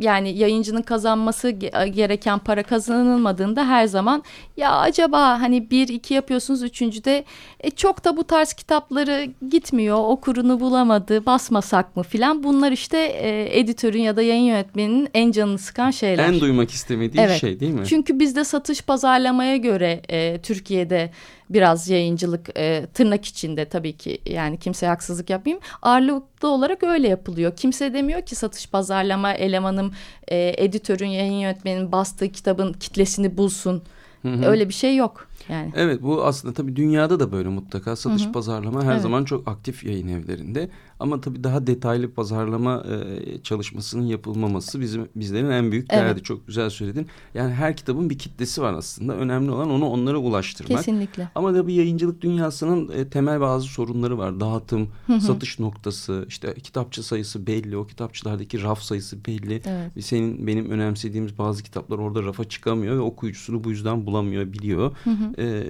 [0.00, 4.22] yani yayıncının kazanması gereken para kazanılmadığında her zaman
[4.56, 7.24] ya acaba hani bir iki yapıyorsunuz üçüncüde
[7.60, 13.58] e, çok da bu tarz kitapları gitmiyor okurunu bulamadı basmasak mı filan bunlar işte e,
[13.60, 16.28] editörün ya da yayın yönetmeninin en canını sıkan şeyler.
[16.28, 17.40] En duymak istemediği evet.
[17.40, 17.86] şey değil mi?
[17.86, 21.10] Çünkü bizde satış pazarlamaya göre e, Türkiye'de
[21.50, 25.62] biraz yayıncılık e, tırnak içinde tabii ki yani kimseye haksızlık yapmayayım.
[25.82, 27.56] Ağırlıklı olarak öyle yapılıyor.
[27.56, 29.92] Kimse demiyor ki satış pazarlama elemanım
[30.28, 33.82] e, editörün yayın yönetmenin bastığı kitabın kitlesini bulsun.
[34.22, 34.46] Hı hı.
[34.46, 35.28] Öyle bir şey yok.
[35.48, 35.72] Yani.
[35.76, 38.32] Evet bu aslında tabii dünyada da böyle mutlaka satış hı hı.
[38.32, 39.02] pazarlama her evet.
[39.02, 40.70] zaman çok aktif yayın evlerinde.
[41.00, 46.10] Ama tabii daha detaylı pazarlama e, çalışmasının yapılmaması bizim bizlerin en büyük derdi.
[46.12, 46.24] Evet.
[46.24, 47.06] Çok güzel söyledin.
[47.34, 49.14] Yani her kitabın bir kitlesi var aslında.
[49.14, 50.78] Önemli olan onu onlara ulaştırmak.
[50.78, 51.28] Kesinlikle.
[51.34, 54.40] Ama tabii yayıncılık dünyasının e, temel bazı sorunları var.
[54.40, 55.20] Dağıtım, hı hı.
[55.20, 57.76] satış noktası, işte kitapçı sayısı belli.
[57.76, 59.62] O kitapçılardaki raf sayısı belli.
[59.66, 60.04] Evet.
[60.04, 64.96] Senin benim önemsediğimiz bazı kitaplar orada rafa çıkamıyor ve okuyucusunu bu yüzden bulamıyor, biliyor.
[65.04, 65.35] Hı hı.
[65.38, 65.64] E,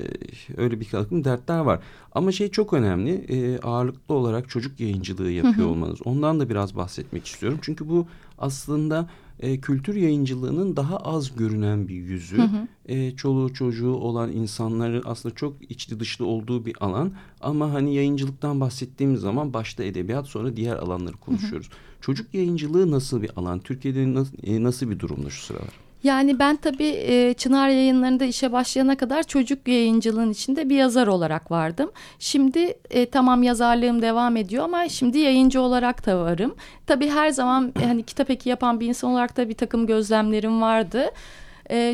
[0.57, 1.81] öyle bir takım dertler var.
[2.13, 3.11] Ama şey çok önemli.
[3.13, 5.99] E, ağırlıklı olarak çocuk yayıncılığı yapıyor olmanız.
[6.05, 7.59] Ondan da biraz bahsetmek istiyorum.
[7.63, 8.07] Çünkü bu
[8.39, 9.09] aslında
[9.41, 12.39] e, kültür yayıncılığının daha az görünen bir yüzü.
[12.39, 12.69] Hı hı.
[12.87, 17.13] E, çoluğu çocuğu olan insanların aslında çok içli dışlı olduğu bir alan.
[17.41, 21.67] Ama hani yayıncılıktan bahsettiğimiz zaman başta edebiyat sonra diğer alanları konuşuyoruz.
[21.67, 22.01] Hı hı.
[22.01, 23.59] Çocuk yayıncılığı nasıl bir alan?
[23.59, 25.86] Türkiye'de nasıl, e, nasıl bir durumda şu sıralar?
[26.07, 31.91] Yani ben tabii Çınar yayınlarında işe başlayana kadar çocuk yayıncılığın içinde bir yazar olarak vardım.
[32.19, 32.75] Şimdi
[33.13, 36.55] tamam yazarlığım devam ediyor ama şimdi yayıncı olarak da varım.
[36.87, 41.11] Tabii her zaman hani kitap eki yapan bir insan olarak da bir takım gözlemlerim vardı.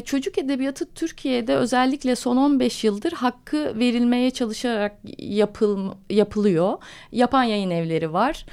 [0.04, 6.78] Çocuk edebiyatı Türkiye'de özellikle son 15 yıldır hakkı verilmeye çalışarak yapıl, yapılıyor.
[7.12, 8.46] Yapan yayın evleri var.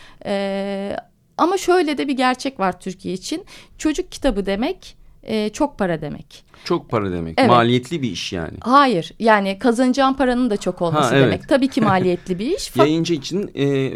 [1.38, 3.46] Ama şöyle de bir gerçek var Türkiye için.
[3.78, 6.44] Çocuk kitabı demek e, çok para demek.
[6.64, 7.36] Çok para demek.
[7.38, 7.50] Evet.
[7.50, 8.58] Maliyetli bir iş yani.
[8.62, 11.26] Hayır yani kazanacağın paranın da çok olması Ha, evet.
[11.26, 11.50] demek.
[11.50, 12.76] Tabii ki maliyetli bir iş.
[12.76, 13.92] Yayıncı için e,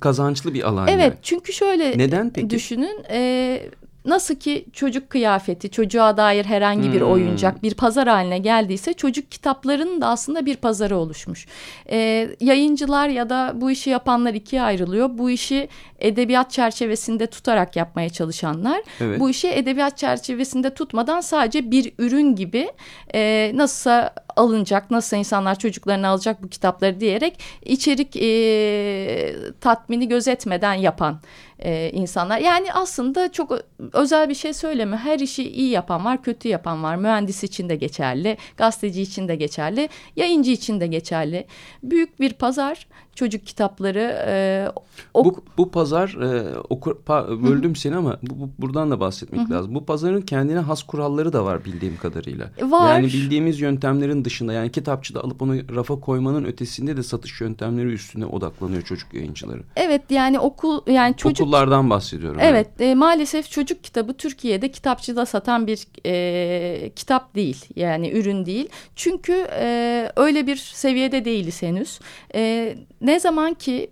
[0.00, 1.14] kazançlı bir alan evet yani.
[1.22, 2.50] çünkü şöyle Neden peki?
[2.50, 3.04] düşünün.
[3.10, 3.60] e,
[4.06, 7.10] Nasıl ki çocuk kıyafeti, çocuğa dair herhangi bir Hmm.
[7.10, 11.46] oyuncak bir pazar haline geldiyse çocuk kitaplarının da aslında bir pazarı oluşmuş.
[11.90, 15.08] Ee, yayıncılar ya da bu işi yapanlar ikiye ayrılıyor.
[15.12, 18.82] Bu işi edebiyat çerçevesinde tutarak yapmaya çalışanlar.
[19.00, 19.20] Evet.
[19.20, 22.68] Bu işi edebiyat çerçevesinde tutmadan sadece bir ürün gibi
[23.14, 31.20] e, nasılsa alınacak, nasıl insanlar çocuklarını alacak bu kitapları diyerek içerik e, tatmini gözetmeden yapan
[31.58, 32.38] e, insanlar.
[32.38, 33.58] Yani aslında çok
[33.92, 34.96] özel bir şey söyleme.
[34.96, 36.96] Her işi iyi yapan var, kötü yapan var.
[36.96, 41.46] Mühendis için de geçerli, gazeteci için de geçerli, yayıncı için de geçerli.
[41.82, 44.68] Büyük bir pazar çocuk kitapları e,
[45.14, 49.50] ok- Bu, bu pazar e, okur, pa- böldüm seni ama bu, bu- buradan da bahsetmek
[49.50, 49.74] lazım.
[49.74, 52.50] Bu pazarın kendine has kuralları da var bildiğim kadarıyla.
[52.62, 52.90] Var.
[52.94, 58.26] Yani bildiğimiz yöntemlerin dışında yani kitapçıda alıp onu rafa koymanın ötesinde de satış yöntemleri üstüne
[58.26, 59.62] odaklanıyor çocuk yayıncıları.
[59.76, 62.40] evet yani okul yani çocuk Okullardan bahsediyorum.
[62.42, 68.68] Evet e, maalesef çocuk kitabı Türkiye'de kitapçıda satan bir e, kitap değil yani ürün değil.
[68.96, 72.00] Çünkü e, öyle bir seviyede değiliz henüz.
[72.34, 73.90] E, ne zaman ki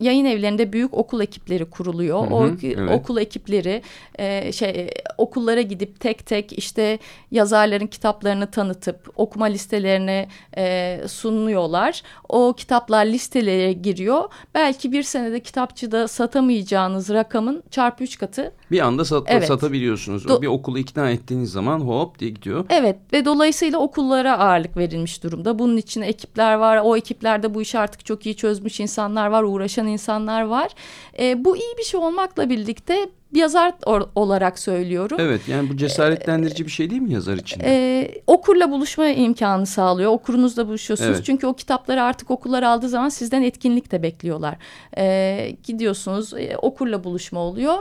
[0.00, 2.22] yayın evlerinde büyük okul ekipleri kuruluyor.
[2.22, 2.90] Hı hı, o evet.
[2.90, 3.82] okul ekipleri
[4.18, 6.98] e, şey okullara gidip tek tek işte
[7.30, 12.02] yazarların kitaplarını tanıtıp okuma listelerini e, sunuyorlar.
[12.28, 14.24] O kitaplar listelere giriyor.
[14.54, 19.48] Belki bir senede kitapçıda satamayacağınız rakamın çarpı üç katı Bir anda sat- Evet.
[19.48, 20.24] satabiliyorsunuz.
[20.24, 22.64] Do- bir okulu ikna ettiğiniz zaman hop diye gidiyor.
[22.70, 25.58] Evet ve dolayısıyla okullara ağırlık verilmiş durumda.
[25.58, 26.80] Bunun için ekipler var.
[26.84, 30.70] O ekiplerde bu işi artık çok iyi çözmüş insanlar var, uğraşan insanlar var.
[31.18, 33.72] E, bu iyi bir şey olmakla birlikte bir yazar
[34.14, 35.16] olarak söylüyorum.
[35.20, 37.60] Evet yani bu cesaretlendirici bir şey değil mi yazar için?
[37.64, 40.12] E, okurla buluşma imkanı sağlıyor.
[40.12, 41.16] Okurunuzla buluşuyorsunuz.
[41.16, 41.24] Evet.
[41.24, 44.56] Çünkü o kitapları artık okullar aldığı zaman sizden etkinlik de bekliyorlar.
[44.98, 47.74] E, gidiyorsunuz e, okurla buluşma oluyor.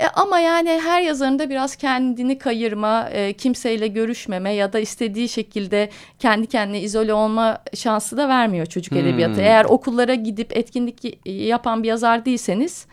[0.00, 5.28] E, ama yani her yazarın da biraz kendini kayırma, e, kimseyle görüşmeme ya da istediği
[5.28, 8.98] şekilde kendi kendine izole olma şansı da vermiyor çocuk Hmm.
[9.00, 9.40] edebiyatı.
[9.40, 12.86] Eğer okullara gidip etkinlik yapan bir yazar değilseniz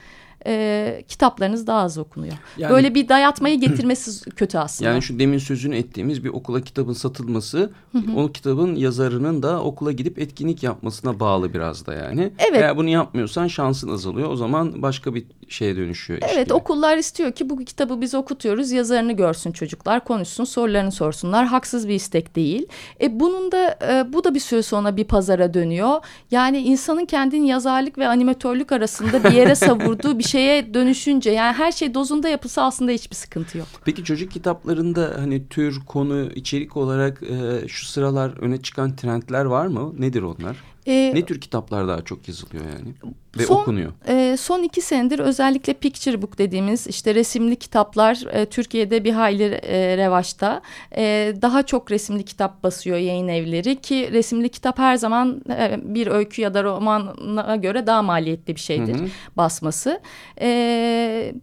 [0.47, 2.33] e, kitaplarınız daha az okunuyor.
[2.57, 4.89] Yani- Böyle bir dayatmayı getirmesi kötü aslında.
[4.89, 7.71] Yani şu demin sözünü ettiğimiz bir okula kitabın satılması
[8.15, 12.31] o kitabın yazarının da okula gidip etkinlik yapmasına bağlı biraz da yani.
[12.49, 12.61] Evet.
[12.61, 14.29] Eğer bunu yapmıyorsan şansın azalıyor.
[14.29, 16.19] O zaman başka bir şeye dönüşüyor.
[16.33, 16.53] Evet gibi.
[16.53, 21.93] okullar istiyor ki bu kitabı biz okutuyoruz yazarını görsün çocuklar konuşsun sorularını sorsunlar haksız bir
[21.93, 22.67] istek değil.
[23.01, 25.99] E, bunun da e, bu da bir süre sonra bir pazara dönüyor.
[26.31, 31.71] Yani insanın kendini yazarlık ve animatörlük arasında bir yere savurduğu bir şeye dönüşünce yani her
[31.71, 33.67] şey dozunda yapılsa aslında hiçbir sıkıntı yok.
[33.85, 39.67] Peki çocuk kitaplarında hani tür, konu, içerik olarak e, şu sıralar öne çıkan trendler var
[39.67, 39.93] mı?
[39.99, 40.70] Nedir onlar?
[40.87, 42.93] E, Ne tür kitaplar daha çok yazılıyor yani?
[43.37, 43.91] Ve Son- okunuyor.
[44.07, 49.43] e, son iki senedir özellikle picture book dediğimiz işte resimli kitaplar e, Türkiye'de bir hayli
[49.43, 50.61] e, revaçta.
[50.97, 56.07] E, daha çok resimli kitap basıyor yayın evleri ki resimli kitap her zaman e, bir
[56.07, 59.07] öykü ya da romana göre daha maliyetli bir şeydir Hı hı.
[59.37, 59.99] basması.
[60.41, 61.33] E,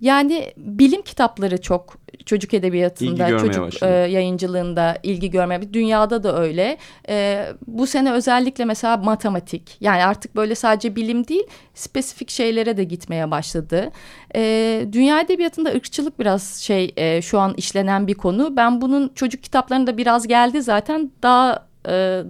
[0.00, 3.90] yani bilim kitapları çok çocuk edebiyatında, çocuk başladı.
[3.90, 6.78] e, yayıncılığında ilgi görmeye Dünyada da öyle.
[7.08, 12.84] E, bu sene özellikle mesela matematik yani artık böyle sadece bilim değil spesifik şeylere de
[12.84, 13.90] gitmeye başladı.
[14.34, 18.56] E, dünya edebiyatında ırkçılık biraz şey e, şu an işlenen bir konu.
[18.56, 21.67] Ben bunun çocuk kitaplarında biraz geldi zaten daha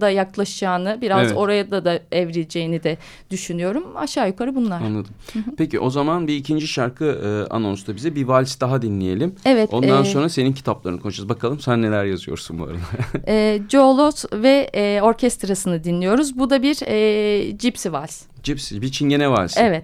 [0.01, 1.37] da yaklaşacağını biraz Evet.
[1.37, 2.97] oraya da da evrileceğini de
[3.31, 3.83] düşünüyorum.
[3.95, 4.81] Aşağı yukarı bunlar.
[4.81, 5.13] Anladım.
[5.57, 9.35] Peki o zaman bir ikinci şarkı e, anonsta bize bir vals daha dinleyelim.
[9.45, 9.69] Evet.
[9.73, 11.29] Ondan e, sonra senin kitaplarını konuşacağız.
[11.29, 12.77] Bakalım sen neler yazıyorsun bu arada.
[13.27, 16.39] e, Joe Lott ve e, orkestrasını dinliyoruz.
[16.39, 18.21] Bu da bir e, Gypsy Vals.
[18.43, 19.59] Gypsy, bir çingene valsi.
[19.59, 19.83] Evet.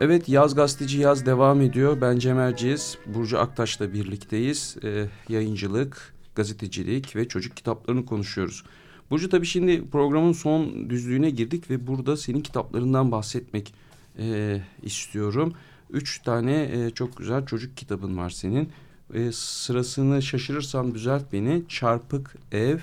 [0.00, 2.00] Evet Yaz Gazeteci Yaz devam ediyor.
[2.00, 4.76] Ben Cem Erciz, Burcu Aktaş'la birlikteyiz.
[4.84, 8.64] Ee, yayıncılık, gazetecilik ve çocuk kitaplarını konuşuyoruz.
[9.10, 13.74] Burcu tabii şimdi programın son düzlüğüne girdik ve burada senin kitaplarından bahsetmek
[14.18, 15.52] e, istiyorum.
[15.90, 18.68] Üç tane e, çok güzel çocuk kitabın var senin.
[19.14, 21.62] E, sırasını şaşırırsam düzelt beni.
[21.68, 22.78] Çarpık Ev.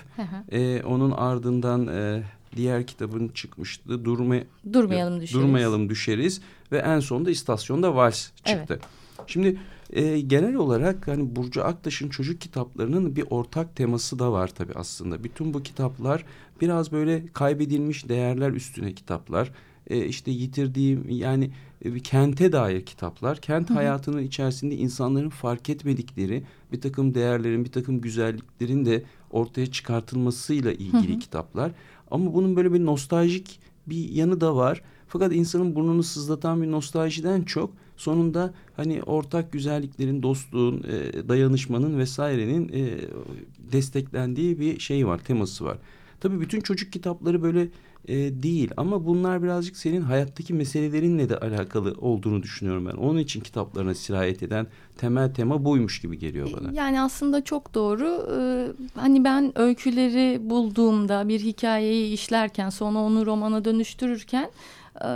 [0.52, 2.24] e, onun ardından e,
[2.56, 4.06] diğer kitabın çıkmıştı.
[4.06, 4.36] Durma,
[4.74, 5.42] Durmayalım düşeriz.
[5.42, 6.42] Durmayalım düşeriz.
[6.72, 8.66] Ve en sonunda istasyonda Vals çıktı.
[8.70, 8.82] Evet.
[9.28, 9.58] Şimdi
[9.94, 15.24] e, genel olarak hani Burcu Aktaş'ın çocuk kitaplarının bir ortak teması da var tabii aslında.
[15.24, 16.26] Bütün bu kitaplar
[16.62, 19.52] biraz böyle kaybedilmiş değerler üstüne kitaplar.
[19.88, 23.38] E, işte yitirdiğim yani e, kente dair kitaplar.
[23.42, 23.76] Kent Hı -hı.
[23.78, 31.14] hayatının içerisinde insanların fark etmedikleri bir takım değerlerin, bir takım güzelliklerin de ortaya çıkartılmasıyla ilgili
[31.14, 31.20] Hı -hı.
[31.20, 31.72] kitaplar.
[32.12, 34.82] Ama bunun böyle bir nostaljik bir yanı da var.
[35.08, 42.70] Fakat insanın burnunu sızlatan bir nostaljiden çok sonunda hani ortak güzelliklerin, dostluğun, e, dayanışmanın vesairenin
[42.74, 43.00] e,
[43.72, 45.78] desteklendiği bir şey var, teması var.
[46.20, 47.68] Tabii bütün çocuk kitapları böyle
[48.08, 52.98] e, değil ama bunlar birazcık senin hayattaki meselelerinle de alakalı olduğunu düşünüyorum ben.
[52.98, 56.72] Onun için kitaplarına sirayet eden temel tema buymuş gibi geliyor bana.
[56.74, 58.28] Yani aslında çok doğru.
[58.38, 58.68] Ee,
[59.00, 64.50] hani ben öyküleri bulduğumda bir hikayeyi işlerken sonra onu romana dönüştürürken
[65.02, 65.10] e,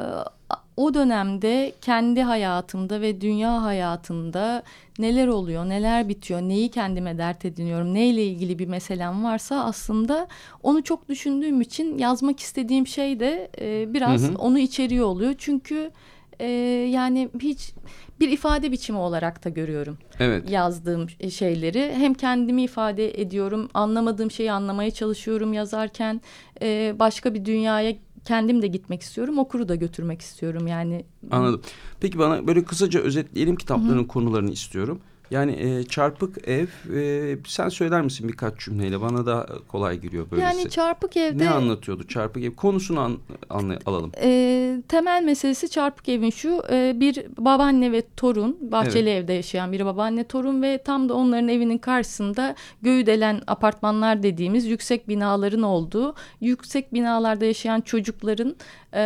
[0.78, 4.64] o dönemde kendi hayatımda ve dünya hayatında
[5.00, 10.28] neler oluyor, neler bitiyor, neyi kendime dert ediniyorum, neyle ilgili bir meselem varsa aslında
[10.64, 14.38] onu çok düşündüğüm için yazmak istediğim şey de e, biraz hı hı.
[14.38, 15.36] onu içeriyor oluyor.
[15.38, 15.92] Çünkü
[16.40, 16.48] e,
[16.92, 17.74] yani hiç
[18.20, 19.98] bir ifade biçimi olarak da görüyorum.
[20.20, 20.50] Evet.
[20.50, 26.22] Yazdığım şeyleri hem kendimi ifade ediyorum, anlamadığım şeyi anlamaya çalışıyorum yazarken
[26.62, 27.94] e, başka bir dünyaya
[28.26, 29.40] kendim de gitmek istiyorum.
[29.40, 31.06] Okuru da götürmek istiyorum yani.
[31.32, 31.62] Anladım.
[32.00, 34.08] Peki bana böyle kısaca özetleyelim kitapların Hı -hı.
[34.08, 35.00] konularını istiyorum.
[35.32, 40.58] Yani e, çarpık ev e, sen söyler misin birkaç cümleyle bana da kolay giriyor böylesi.
[40.58, 41.44] Yani çarpık evde.
[41.44, 43.18] Ne anlatıyordu çarpık ev konusunu an,
[43.50, 44.12] anlay alalım.
[44.22, 49.24] E, temel meselesi çarpık evin şu e, bir babaanne ve torun bahçeli evet.
[49.24, 54.66] evde yaşayan bir babaanne torun ve tam da onların evinin karşısında göğü delen apartmanlar dediğimiz
[54.66, 58.56] yüksek binaların olduğu yüksek binalarda yaşayan çocukların
[58.94, 59.02] e,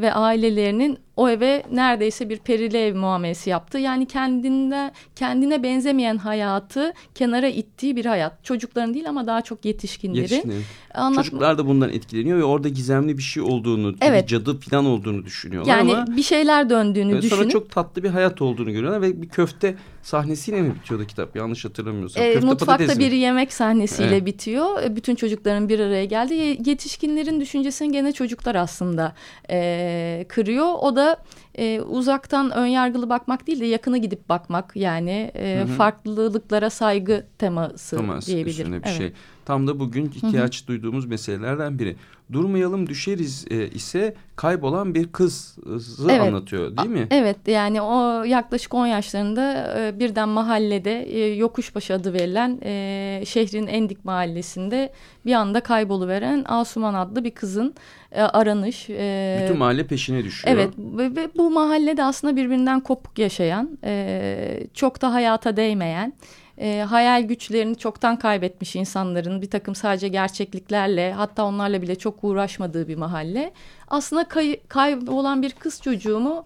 [0.00, 3.78] ve ailelerinin o eve neredeyse bir perili ev muamelesi yaptı.
[3.78, 8.44] Yani kendinde kendine benzemeyen hayatı kenara ittiği bir hayat.
[8.44, 10.22] Çocukların değil ama daha çok yetişkinlerin.
[10.22, 10.64] Yetişkinlerin.
[10.94, 11.22] Anlatma...
[11.22, 14.22] Çocuklar da bundan etkileniyor ve orada gizemli bir şey olduğunu, evet.
[14.22, 16.16] bir cadı falan olduğunu düşünüyorlar yani ama...
[16.16, 17.34] bir şeyler döndüğünü düşünüp...
[17.34, 21.36] Sonra çok tatlı bir hayat olduğunu görüyorlar ve bir köfte sahnesiyle mi bitiyordu kitap?
[21.36, 22.22] Yanlış hatırlamıyorsam.
[22.22, 24.26] E, mutfakta bir yemek sahnesiyle evet.
[24.26, 24.82] bitiyor.
[24.82, 26.34] E, bütün çocukların bir araya geldi.
[26.70, 29.12] Yetişkinlerin düşüncesini gene çocuklar aslında
[29.50, 30.72] e, kırıyor.
[30.80, 31.16] O da
[31.60, 35.76] e, uzaktan önyargılı bakmak değil de yakına gidip bakmak yani e, hı hı.
[35.76, 38.72] farklılıklara saygı teması Temas diyebilirim.
[38.72, 38.98] Bir evet.
[38.98, 39.12] şey.
[39.44, 40.68] Tam da bugün ihtiyaç hı hı.
[40.68, 41.96] duyduğumuz meselelerden biri.
[42.32, 46.20] Durmayalım düşeriz e, ise kaybolan bir kızı evet.
[46.20, 47.06] anlatıyor değil mi?
[47.10, 53.66] Evet yani o yaklaşık 10 yaşlarında e, birden mahallede e, Yokuşbaşı adı verilen e, şehrin
[53.66, 54.92] en dik mahallesinde
[55.26, 57.74] bir anda kayboluveren Asuman adlı bir kızın
[58.12, 58.90] e, aranış.
[58.90, 60.56] E, Bütün mahalle peşine düşüyor.
[60.56, 66.12] Evet ve, ve bu mahallede aslında birbirinden kopuk yaşayan e, çok da hayata değmeyen
[66.60, 72.88] e, hayal güçlerini çoktan kaybetmiş insanların bir takım sadece gerçekliklerle hatta onlarla bile çok uğraşmadığı
[72.88, 73.52] bir mahalle.
[73.88, 76.44] Aslında kay, kaybolan bir kız çocuğumu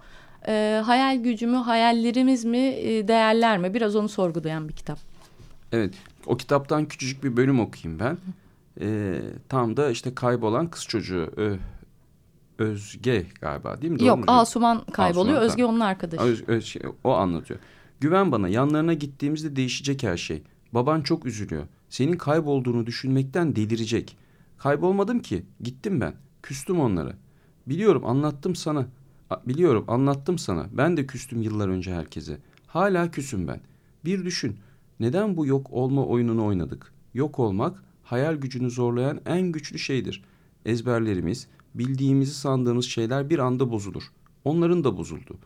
[0.49, 4.99] e, hayal gücümü, hayallerimiz mi, e, değerler mi biraz onu sorgulayan bir kitap.
[5.73, 5.95] Evet
[6.27, 8.19] o kitaptan küçücük bir bölüm okuyayım ben.
[8.81, 11.57] E, tam da işte kaybolan kız çocuğu Ö,
[12.59, 13.99] Özge galiba değil mi?
[13.99, 14.25] Doğru Yok mu?
[14.27, 16.25] Asuman kayboluyor Asuman, Özge onun arkadaşı.
[16.25, 17.61] Öz, Öz, şey, o anlatıyor.
[18.01, 20.43] Güven bana yanlarına gittiğimizde değişecek her şey.
[20.73, 21.67] Baban çok üzülüyor.
[21.89, 24.17] Senin kaybolduğunu düşünmekten delirecek.
[24.59, 25.47] Kaybolmadım ki.
[25.61, 26.15] Gittim ben.
[26.43, 27.13] Küstüm onlara.
[27.67, 28.87] Biliyorum anlattım sana.
[29.47, 30.67] Biliyorum anlattım sana.
[30.73, 32.39] Ben de küstüm yıllar önce herkese.
[32.67, 33.61] Hala küsüm ben.
[34.05, 34.57] Bir düşün.
[35.01, 36.93] Neden bu yok olma oyununu oynadık?
[37.15, 40.23] Yok olmak hayal gücünü zorlayan en güçlü şeydir.
[40.67, 44.03] Ezberlerimiz, bildiğimizi sandığımız şeyler bir anda bozulur.
[44.45, 45.39] Onların da bozuldu.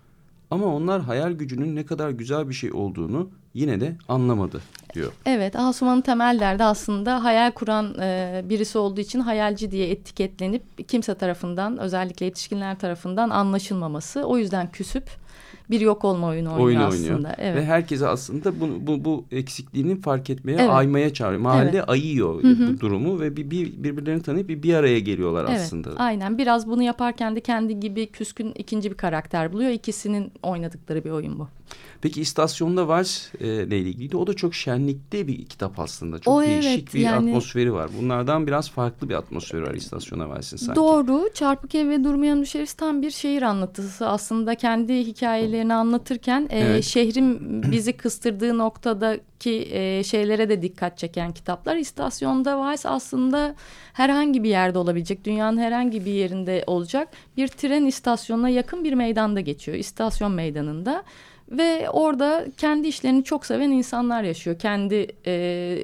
[0.50, 4.62] Ama onlar hayal gücünün ne kadar güzel bir şey olduğunu yine de anlamadı
[4.94, 5.12] diyor.
[5.26, 11.14] Evet Asuman'ın temel derdi aslında hayal kuran e, birisi olduğu için hayalci diye etiketlenip kimse
[11.14, 14.24] tarafından özellikle yetişkinler tarafından anlaşılmaması.
[14.24, 15.10] O yüzden küsüp
[15.70, 17.14] bir yok olma oyunu oynuyor oyun aslında.
[17.14, 17.34] oynuyor.
[17.38, 17.56] Evet.
[17.56, 20.70] Ve herkese aslında bu, bu, bu eksikliğini fark etmeye, Evet.
[20.70, 21.42] aymaya çağırıyor.
[21.42, 21.84] Mahalle Evet.
[21.88, 22.66] ayıyor Hı hı.
[22.74, 25.90] bu durumu ve bir, bir, birbirlerini tanıyıp bir, bir araya geliyorlar Evet, aslında.
[25.96, 26.38] aynen.
[26.38, 29.70] Biraz bunu yaparken de kendi gibi küskün ikinci bir karakter buluyor.
[29.70, 31.48] İkisinin oynadıkları bir oyun bu.
[32.00, 36.18] Peki istasyonda var e, ile ilgili o da çok şenlikli bir kitap aslında.
[36.18, 37.90] Çok O değişik evet, bir yani- atmosferi var.
[38.00, 40.76] Bunlardan biraz farklı bir atmosferi var istasyona versin sanki.
[40.80, 41.28] Doğru.
[41.34, 44.08] Çarpık Ev ve Durmayan Düşeriz tam bir şehir anlatısı.
[44.08, 46.84] Aslında kendi hikayelerini anlatırken e, Evet.
[46.84, 51.76] şehrin bizi kıstırdığı noktadaki e, şeylere de dikkat çeken kitaplar.
[51.76, 53.54] İstasyonda Vice aslında
[53.92, 59.40] herhangi bir yerde olabilecek, dünyanın herhangi bir yerinde olacak bir tren istasyonuna yakın bir meydanda
[59.40, 59.78] geçiyor.
[59.78, 61.02] İstasyon meydanında.
[61.50, 64.58] Ve orada kendi işlerini çok seven insanlar yaşıyor.
[64.58, 64.94] Kendi
[65.26, 65.32] e,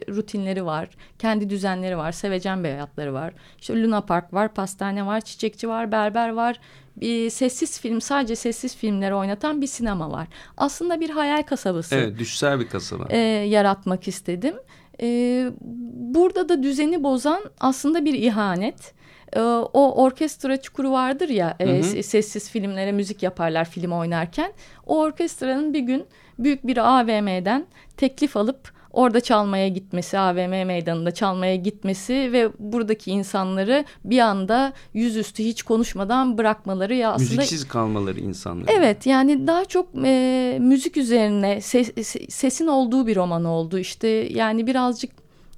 [0.09, 0.89] rutinleri var,
[1.19, 3.35] kendi düzenleri var, sevecen bir hayatları var.
[3.61, 6.61] İşte Luna Park var, pastane var, çiçekçi var, berber var.
[6.97, 10.27] Bir sessiz film, sadece sessiz filmleri oynatan bir sinema var.
[10.57, 13.07] Aslında bir hayal kasabası Evet düşsel bir kasaba.
[13.11, 14.55] e, yaratmak istedim.
[15.01, 15.07] E,
[15.95, 18.95] burada da düzeni bozan aslında bir ihanet.
[19.35, 19.41] E,
[19.73, 22.03] o orkestra çukuru vardır ya e, Hı hı.
[22.03, 24.53] sessiz filmlere müzik yaparlar film oynarken.
[24.87, 26.05] O orkestranın bir gün
[26.39, 27.67] büyük bir AVM'den
[27.97, 35.45] teklif alıp orada çalmaya gitmesi, AVM meydanında çalmaya gitmesi ve buradaki insanları bir anda yüzüstü
[35.45, 38.69] hiç konuşmadan bırakmaları ya aslında Müziksiz kalmaları insanlar.
[38.79, 43.79] Evet yani daha çok e, müzik üzerine ses- se- sesin olduğu bir roman oldu.
[43.79, 45.11] İşte yani birazcık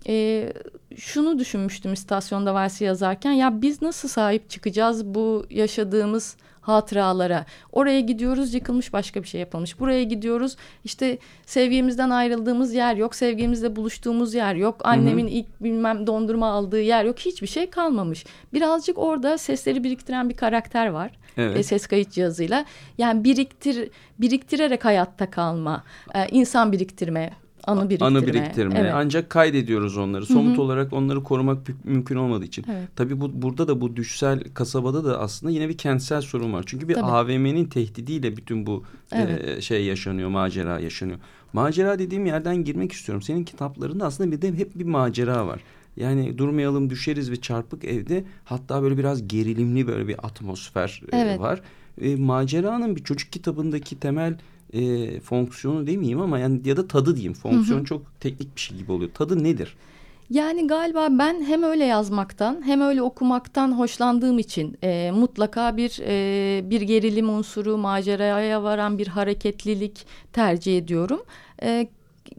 [0.09, 0.53] e,
[0.97, 6.37] şunu düşünmüştüm istasyonda versi yazarken ya biz nasıl sahip çıkacağız bu yaşadığımız
[6.67, 7.47] hatıralara.
[7.73, 9.81] Oraya gidiyoruz yıkılmış başka bir şey yapılmış.
[9.81, 13.15] Buraya gidiyoruz işte sevgimizden ayrıldığımız yer yok.
[13.15, 14.81] Sevgimizle buluştuğumuz yer yok.
[14.85, 17.19] Annemin ilk bilmem dondurma aldığı yer yok.
[17.19, 18.27] Hiçbir şey kalmamış.
[18.53, 21.57] Birazcık orada sesleri biriktiren bir karakter var Evet.
[21.57, 22.65] e, ses kayıt cihazıyla.
[22.99, 25.85] Yani biriktir biriktirerek hayatta kalma,
[26.15, 27.33] e, insan biriktirme,
[27.67, 28.19] anı biriktirme.
[28.19, 28.79] Anı biriktirme.
[28.79, 28.93] Evet.
[28.95, 30.27] Ancak kaydediyoruz onları.
[30.27, 32.65] Somut olarak onları korumak mü- mümkün olmadığı için.
[32.73, 32.89] Evet.
[32.97, 36.63] Tabii bu burada da bu düşsel kasabada da aslında yine bir kentsel sorun var.
[36.67, 37.05] Çünkü bir Tabii.
[37.05, 39.63] AVM'nin tehdidiyle bütün bu e, Evet.
[39.63, 41.19] şey yaşanıyor, macera yaşanıyor.
[41.53, 43.23] Macera dediğim yerden girmek istiyorum.
[43.23, 45.61] Senin kitaplarında aslında bir de hep bir macera var.
[45.97, 51.41] Yani durmayalım düşeriz ve çarpık evde hatta böyle biraz gerilimli böyle bir atmosfer e, Evet.
[51.41, 51.61] var.
[52.01, 54.39] E, maceranın bir çocuk kitabındaki temel
[54.73, 57.35] e, fonksiyonu demeyeyim ama yani ya da tadı diyeyim.
[57.35, 59.11] Fonksiyon çok teknik bir şey gibi oluyor.
[59.15, 59.77] Tadı nedir?
[60.31, 66.71] Yani galiba ben hem öyle yazmaktan hem öyle okumaktan hoşlandığım için e, mutlaka bir e,
[66.71, 71.21] bir gerilim unsuru, maceraya varan bir hareketlilik tercih ediyorum.
[71.63, 71.89] E,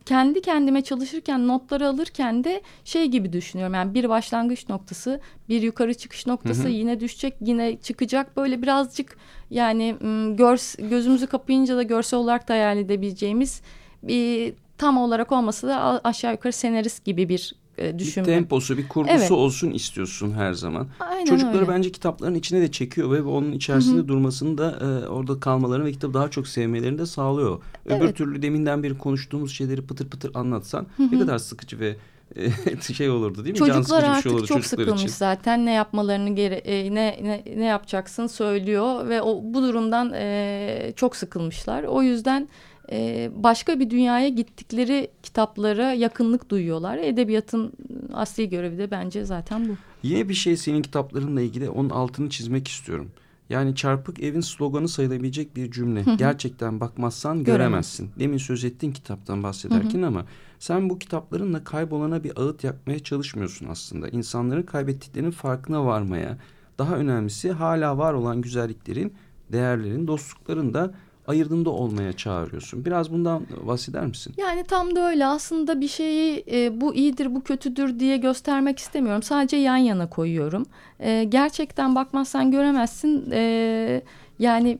[0.07, 3.73] kendi kendime çalışırken notları alırken de şey gibi düşünüyorum.
[3.73, 6.71] Yani bir başlangıç noktası, bir yukarı çıkış noktası, Hı hı.
[6.71, 8.37] yine düşecek, yine çıkacak.
[8.37, 9.17] Böyle birazcık
[9.49, 9.95] yani
[10.37, 13.61] görs gözümüzü kapayınca da görsel olarak da hayal edebileceğimiz
[14.03, 18.25] bir tam olarak olmasa da aşağı yukarı senarist gibi bir e, Bir düşünme.
[18.25, 19.31] temposu, bir kurgusu Evet.
[19.31, 20.87] olsun istiyorsun her zaman.
[20.99, 21.67] Aynen Çocukları öyle.
[21.67, 26.13] bence kitapların içine de çekiyor ve onun içerisinde durmasını da e, orada kalmalarını ve kitabı
[26.13, 27.61] daha çok sevmelerini de sağlıyor.
[27.85, 28.15] Öbür Evet.
[28.17, 31.95] türlü deminden beri konuştuğumuz şeyleri pıtır pıtır anlatsan ne kadar sıkıcı ve
[32.35, 33.67] e, şey olurdu değil mi?
[33.67, 35.13] Çocuklar bir artık şey olurdu çok sıkılmış için.
[35.13, 40.93] zaten ne yapmalarını gere e, ne, ne ne yapacaksın söylüyor ve o bu durumdan e,
[40.95, 41.83] çok sıkılmışlar.
[41.83, 42.47] O yüzden
[42.91, 46.97] e, başka bir dünyaya gittikleri kitaplara yakınlık duyuyorlar.
[46.97, 47.73] Edebiyatın
[48.13, 49.71] asli görevi de bence zaten bu.
[50.03, 53.11] Yine bir şey senin kitaplarınla ilgili onun altını çizmek istiyorum.
[53.49, 56.03] Yani çarpık evin sloganı sayılabilecek bir cümle.
[56.17, 58.09] Gerçekten bakmazsan göremezsin.
[58.19, 60.25] Demin söz ettin kitaptan bahsederken ama
[60.59, 64.09] sen bu kitaplarınla kaybolana bir ağıt yakmaya çalışmıyorsun aslında.
[64.09, 66.37] İnsanların kaybettiklerinin farkına varmaya,
[66.77, 69.13] daha önemlisi hala var olan güzelliklerin,
[69.51, 70.93] değerlerin, dostlukların da
[71.27, 72.85] ayırdığında olmaya çağırıyorsun.
[72.85, 74.33] Biraz bundan bahseder misin?
[74.37, 79.23] Yani tam da öyle aslında bir şeyi e, bu iyidir bu kötüdür diye göstermek istemiyorum.
[79.23, 80.65] Sadece yan yana koyuyorum.
[80.99, 83.31] E, gerçekten bakmazsan göremezsin.
[83.31, 84.01] E,
[84.39, 84.79] yani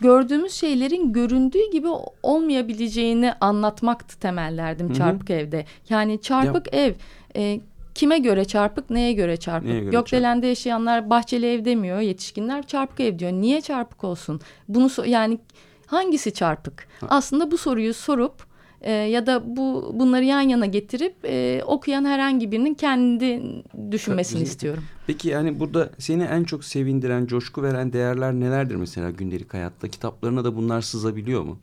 [0.00, 1.88] gördüğümüz şeylerin göründüğü gibi
[2.22, 4.96] olmayabileceğini anlatmaktı temellerdim Hı hı.
[4.96, 5.64] çarpık evde.
[5.88, 6.94] Yani çarpık ev
[7.36, 7.60] e,
[7.98, 9.68] kime göre çarpık neye göre çarpık?
[9.68, 13.32] Neye göre Gökdelen'de yaşayanlar bahçeli ev demiyor yetişkinler çarpık ev diyor.
[13.32, 14.40] Niye çarpık olsun?
[14.68, 15.38] Bunu so- yani
[15.86, 16.88] hangisi çarpık?
[17.08, 18.34] Aslında bu soruyu sorup
[18.80, 23.42] e, ya da bu bunları yan yana getirip e, okuyan herhangi birinin kendi
[23.90, 24.52] düşünmesini Güzel.
[24.52, 24.84] istiyorum.
[25.06, 29.88] Peki yani burada seni en çok sevindiren, coşku veren değerler nelerdir mesela gündelik hayatta?
[29.88, 31.58] Kitaplarına da bunlar sızabiliyor mu?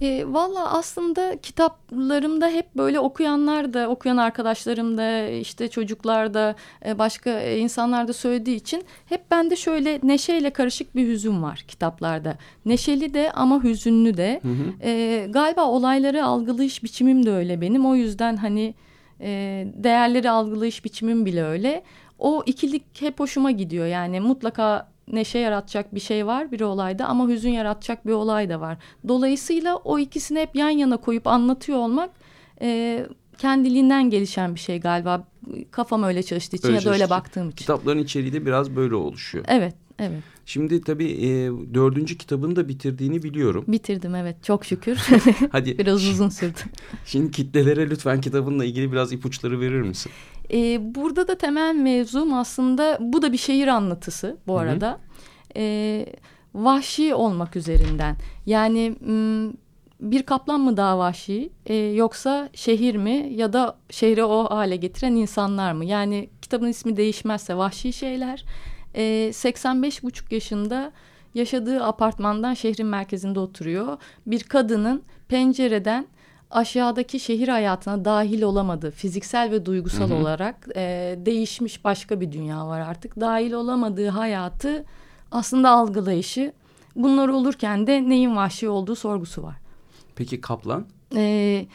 [0.00, 6.54] E, Valla aslında kitaplarımda hep böyle okuyanlar da, okuyan arkadaşlarım da, işte çocuklar da,
[6.86, 11.64] e, başka e, insanlar da söylediği için hep bende şöyle neşeyle karışık bir hüzün var
[11.68, 12.36] kitaplarda.
[12.64, 14.40] Neşeli de ama hüzünlü de.
[14.82, 17.86] E, galiba olayları algılayış biçimim de öyle benim.
[17.86, 18.74] O yüzden hani
[19.20, 19.28] e,
[19.74, 21.82] değerleri algılayış biçimim bile öyle.
[22.18, 27.28] O ikilik hep hoşuma gidiyor yani mutlaka neşe yaratacak bir şey var bir olayda ama
[27.28, 28.78] hüzün yaratacak bir olay da var.
[29.08, 32.10] Dolayısıyla o ikisini hep yan yana koyup anlatıyor olmak
[32.62, 33.06] e,
[33.38, 35.26] kendiliğinden gelişen bir şey galiba.
[35.70, 37.56] Kafam öyle çalıştığı için Öyle ya da öyle baktığım için.
[37.56, 39.44] Kitapların içeriği de biraz böyle oluşuyor.
[39.48, 40.22] Evet, evet.
[40.46, 41.28] Şimdi tabii e,
[41.74, 43.64] dördüncü kitabını da bitirdiğini biliyorum.
[43.68, 44.96] Bitirdim evet çok şükür.
[45.52, 46.58] Hadi Biraz uzun sürdü.
[47.06, 50.12] şimdi kitlelere lütfen kitabınla ilgili biraz ipuçları verir misin?
[50.52, 54.98] Ee, burada da temel mevzum aslında bu da bir şehir anlatısı bu arada.
[55.56, 56.06] Ee,
[56.54, 58.16] vahşi olmak üzerinden.
[58.46, 58.96] Yani
[60.00, 65.14] bir kaplan mı daha vahşi e, yoksa şehir mi ya da şehri o hale getiren
[65.14, 65.84] insanlar mı?
[65.84, 68.44] Yani kitabın ismi değişmezse vahşi şeyler.
[68.94, 70.92] E, 85 buçuk yaşında
[71.34, 73.98] yaşadığı apartmandan şehrin merkezinde oturuyor.
[74.26, 76.06] Bir kadının pencereden
[76.50, 82.80] aşağıdaki şehir hayatına dahil olamadığı fiziksel ve duygusal olarak e, değişmiş başka bir dünya var
[82.80, 83.20] artık.
[83.20, 84.84] Dahil olamadığı hayatı
[85.30, 86.52] aslında algılayışı
[86.96, 89.56] bunlar olurken de neyin vahşi olduğu sorgusu var.
[90.16, 90.86] Peki kaplan?
[91.16, 91.66] Ee,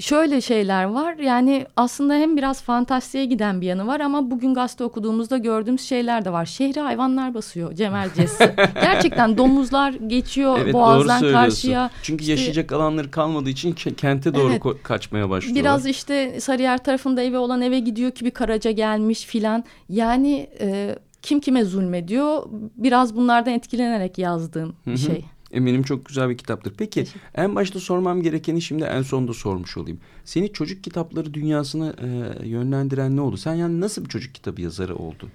[0.00, 4.84] şöyle şeyler var yani aslında hem biraz fantastiğe giden bir yanı var ama bugün gazete
[4.84, 6.46] okuduğumuzda gördüğümüz şeyler de var.
[6.46, 8.38] Şehri hayvanlar basıyor Cem Erciyes.
[8.74, 11.90] Gerçekten domuzlar geçiyor Evet boğazdan karşıya.
[12.02, 14.82] Çünkü İşte- yaşayacak alanları kalmadığı için ke- kente doğru Evet.
[14.82, 15.62] kaçmaya başlıyorlar.
[15.64, 19.64] Biraz işte Sarıyer tarafında evi olan eve gidiyor ki bir karaca gelmiş filan.
[19.88, 22.42] Yani e, kim kime zulmediyor
[22.76, 25.24] biraz bunlardan etkilenerek yazdığım bir şey.
[25.52, 26.74] Eminim çok güzel bir kitaptır.
[26.78, 30.00] Peki en başta sormam gerekeni şimdi en sonda sormuş olayım.
[30.24, 33.36] Seni çocuk kitapları dünyasına e, yönlendiren ne oldu?
[33.36, 35.30] Sen yani nasıl bir çocuk kitabı yazarı oldun?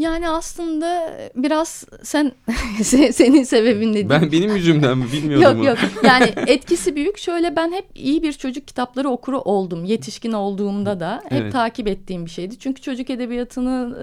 [0.00, 2.32] Yani aslında biraz sen
[2.80, 5.62] se- senin sebebin ne Ben benim yüzümden mi bilmiyorum.
[5.62, 7.18] Yok yok yani etkisi büyük.
[7.18, 9.84] Şöyle ben hep iyi bir çocuk kitapları okuru oldum.
[9.84, 11.52] Yetişkin olduğumda da hep Evet.
[11.52, 12.58] takip ettiğim bir şeydi.
[12.58, 13.94] Çünkü çocuk edebiyatının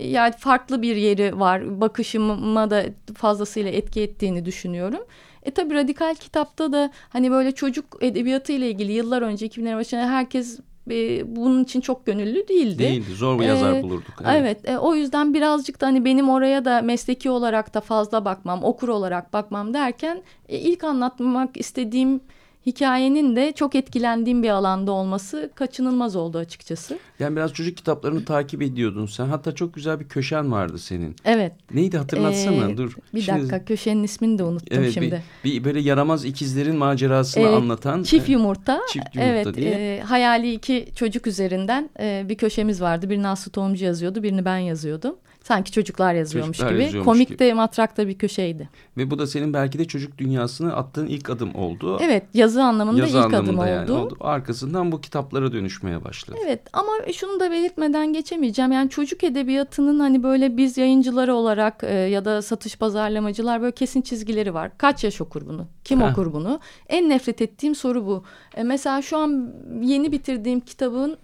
[0.00, 1.80] e, yani farklı bir yeri var.
[1.80, 2.84] Bakışıma da
[3.16, 5.00] fazlasıyla etki ettiğini düşünüyorum.
[5.42, 10.08] E tabi radikal kitapta da hani böyle çocuk edebiyatı ile ilgili yıllar önce 2000'lerin başında
[10.10, 10.58] herkes
[10.90, 12.78] e, bunun için çok gönüllü değildi.
[12.78, 13.14] Değildi.
[13.14, 14.14] Zor bir yazar Ee, bulurduk.
[14.26, 18.64] Evet, e, o yüzden birazcık da hani benim oraya da mesleki olarak da fazla bakmam,
[18.64, 22.20] okur olarak bakmam derken e, ilk anlatmak istediğim
[22.66, 26.98] hikayenin de çok etkilendiğim bir alanda olması kaçınılmaz oldu açıkçası.
[27.18, 29.26] Yani biraz çocuk kitaplarını takip ediyordun sen.
[29.26, 31.16] Hatta çok güzel bir köşen vardı senin.
[31.24, 31.52] Evet.
[31.74, 32.96] Neydi hatırlatsana Ee, dur.
[33.14, 35.22] Bir Şimdi- dakika köşenin ismini de unuttum Evet şimdi.
[35.44, 38.02] bir, bir böyle yaramaz ikizlerin macerasını Ee, anlatan.
[38.02, 38.80] Çift yumurta.
[38.92, 39.70] Çift yumurta evet, diye.
[39.96, 43.10] e, hayali iki çocuk üzerinden e, bir köşemiz vardı.
[43.10, 45.16] Birini Aslı Tohumcu yazıyordu, birini ben yazıyordum.
[45.46, 46.82] Sanki çocuklar yazıyormuş Çocuklar gibi.
[46.82, 47.38] yazıyormuş Komik gibi.
[47.38, 48.68] de matrakta bir köşeydi.
[48.96, 51.98] Ve bu da senin belki de çocuk dünyasına attığın ilk adım oldu.
[52.02, 53.68] Evet, yazı anlamında Yazı ilk adım anlamında oldu.
[53.70, 54.16] yani oldu.
[54.20, 56.38] Arkasından bu kitaplara dönüşmeye başladı.
[56.46, 58.72] Evet ama şunu da belirtmeden geçemeyeceğim.
[58.72, 64.02] Yani çocuk edebiyatının hani böyle biz yayıncıları olarak e, ya da satış pazarlamacılar böyle kesin
[64.02, 64.70] çizgileri var.
[64.78, 65.66] Kaç yaş okur bunu?
[65.84, 66.10] Kim Ha.
[66.10, 66.60] okur bunu?
[66.88, 68.24] En nefret ettiğim soru bu.
[68.56, 71.16] E, mesela şu an yeni bitirdiğim kitabın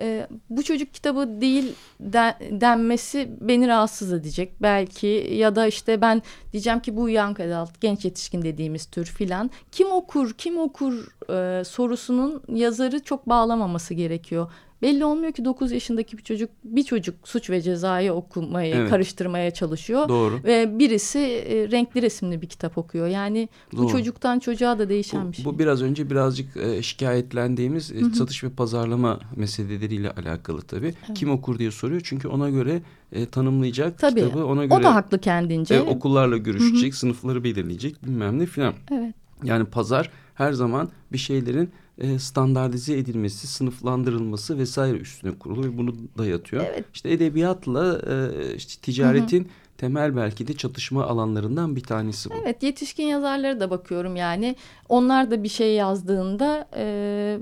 [0.00, 6.22] e, bu çocuk kitabı değil de- denmesi beni rahatsız edecek belki ya da işte ben
[6.52, 10.94] diyeceğim ki bu young adult genç yetişkin dediğimiz tür filan kim okur kim okur
[11.30, 14.50] e, sorusunun yazarı çok bağlamaması gerekiyor.
[14.84, 18.90] Belli olmuyor ki 9 yaşındaki bir çocuk bir çocuk suç ve cezayı okumayı Evet.
[18.90, 20.08] karıştırmaya çalışıyor.
[20.08, 20.40] Doğru.
[20.44, 23.06] Ve birisi e, renkli resimli bir kitap okuyor.
[23.06, 23.88] Yani bu Doğru.
[23.88, 25.44] çocuktan çocuğa da değişen Bu, bir şey.
[25.44, 30.94] bu biraz önce birazcık e, şikayetlendiğimiz e, satış ve pazarlama meseleleriyle alakalı tabii.
[31.14, 32.82] Kim okur diye soruyor çünkü ona göre
[33.12, 34.20] e, tanımlayacak Tabii.
[34.20, 35.74] kitabı ona göre O da haklı kendince.
[35.74, 38.74] e, okullarla görüşecek, sınıfları belirleyecek bilmem ne filan.
[38.92, 39.14] Evet.
[39.44, 45.94] Yani pazar her zaman bir şeylerin e, standartize edilmesi, sınıflandırılması vesaire üstüne kurulu ve bunu
[46.18, 46.64] dayatıyor.
[46.68, 46.84] Evet.
[46.94, 52.34] İşte edebiyatla e, işte ticaretin temel belki de çatışma alanlarından bir tanesi bu.
[52.42, 54.56] Evet yetişkin yazarlara da bakıyorum yani.
[54.88, 57.38] Onlar da bir şey yazdığında e,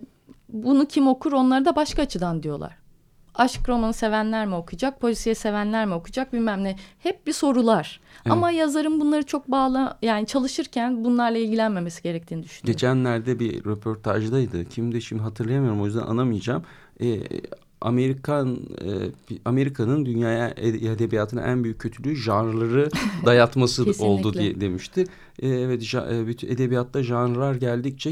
[0.48, 2.81] bunu kim okur onlar da başka açıdan diyorlar.
[3.34, 6.76] Aşk romanı sevenler mi okuyacak, polisiye sevenler mi okuyacak bilmem ne.
[6.98, 8.00] Hep bir sorular.
[8.24, 8.32] Evet.
[8.32, 12.72] Ama yazarın bunları çok bağla yani çalışırken bunlarla ilgilenmemesi gerektiğini düşünüyorum.
[12.72, 14.64] Geçenlerde bir röportajdaydı.
[14.64, 16.64] Kimdi şimdi hatırlayamıyorum o yüzden anamayacağım.
[17.00, 17.06] Ee,
[17.82, 18.88] Amerikan e,
[19.44, 22.88] Amerika'nın dünyaya edebiyatına en büyük kötülüğü janrları
[23.26, 25.04] dayatması oldu diye demişti.
[25.38, 28.10] E, evet e, edebiyatta janrlar geldikçe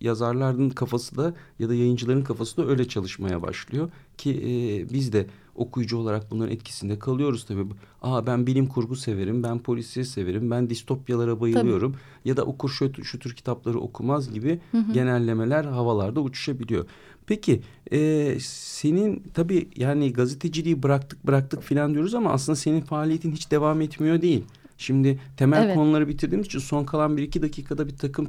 [0.00, 5.26] yazarların kafası da ya da yayıncıların kafası da öyle çalışmaya başlıyor ki e, biz de
[5.56, 7.66] okuyucu olarak bunların etkisinde kalıyoruz tabii.
[8.02, 12.28] Aa ben bilim kurgu severim, ben polisiye severim, ben distopyalara bayılıyorum tabii.
[12.28, 14.92] ya da okur şu, şu tür kitapları okumaz gibi hı hı.
[14.92, 16.86] genellemeler havalarda uçuşabiliyor.
[17.26, 17.60] Peki
[17.92, 23.80] e, senin tabii yani gazeteciliği bıraktık bıraktık filan diyoruz ama aslında senin faaliyetin hiç devam
[23.80, 24.44] etmiyor değil.
[24.78, 25.74] Şimdi temel evet.
[25.74, 28.28] konuları bitirdiğimiz için son kalan bir iki dakikada bir takım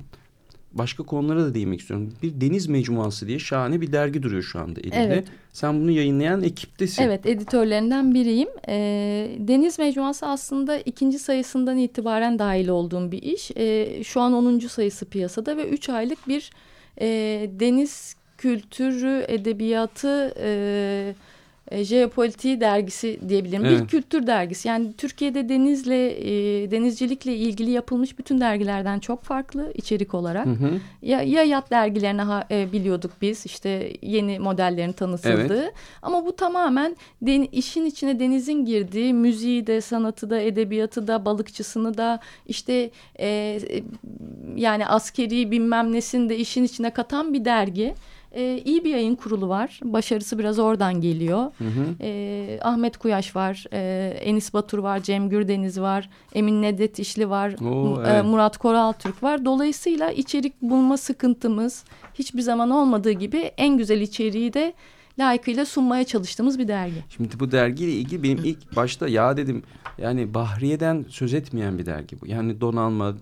[0.73, 2.13] başka konulara da değinmek istiyorum.
[2.23, 4.95] Bir Deniz Mecmuası diye şahane bir dergi duruyor şu anda elinde.
[4.97, 5.27] Evet.
[5.53, 7.03] Sen bunu yayınlayan ekiptesin.
[7.03, 8.49] Evet editörlerinden biriyim.
[8.67, 8.75] E,
[9.39, 13.51] Deniz Mecmuası aslında ikinci sayısından itibaren dahil olduğum bir iş.
[13.55, 14.59] E, şu an 10.
[14.59, 16.51] sayısı piyasada ve üç aylık bir
[17.01, 17.07] e,
[17.59, 20.33] deniz kültürü, edebiyatı...
[20.39, 21.13] E,
[21.71, 23.65] e, jeopolitiği dergisi diyebilirim.
[23.65, 23.81] Evet.
[23.81, 24.67] Bir kültür dergisi.
[24.67, 30.45] Yani Türkiye'de denizle e, denizcilikle ilgili yapılmış bütün dergilerden çok farklı içerik olarak.
[30.45, 30.79] Hı hı.
[31.01, 35.63] Ya, ya yat dergilerini ha, e, biliyorduk biz işte yeni modellerin tanıtıldığı.
[35.63, 35.73] Evet.
[36.01, 41.97] Ama bu tamamen den, işin içine denizin girdiği müziği de sanatı da edebiyatı da balıkçısını
[41.97, 43.59] da işte e,
[44.55, 47.95] yani askeri bilmem nesini de işin içine katan bir dergi
[48.37, 49.79] e, iyi bir yayın kurulu var.
[49.83, 51.51] Başarısı biraz oradan geliyor.
[51.57, 51.95] Hı hı.
[52.01, 57.55] E, Ahmet Kuyaş var, e, Enis Batur var, Cem Gürdeniz var, Emin Nedet İşli var,
[57.65, 58.25] Oo, e, evet.
[58.25, 59.45] e, Murat Koral Türk var.
[59.45, 61.83] Dolayısıyla içerik bulma sıkıntımız
[62.13, 64.73] hiçbir zaman olmadığı gibi en güzel içeriği de
[65.19, 67.03] layıkıyla sunmaya çalıştığımız bir dergi.
[67.09, 69.63] Şimdi bu dergiyle ilgili benim ilk başta ya dedim
[69.97, 72.27] yani Bahriye'den söz etmeyen bir dergi bu.
[72.27, 73.15] Yani donanma,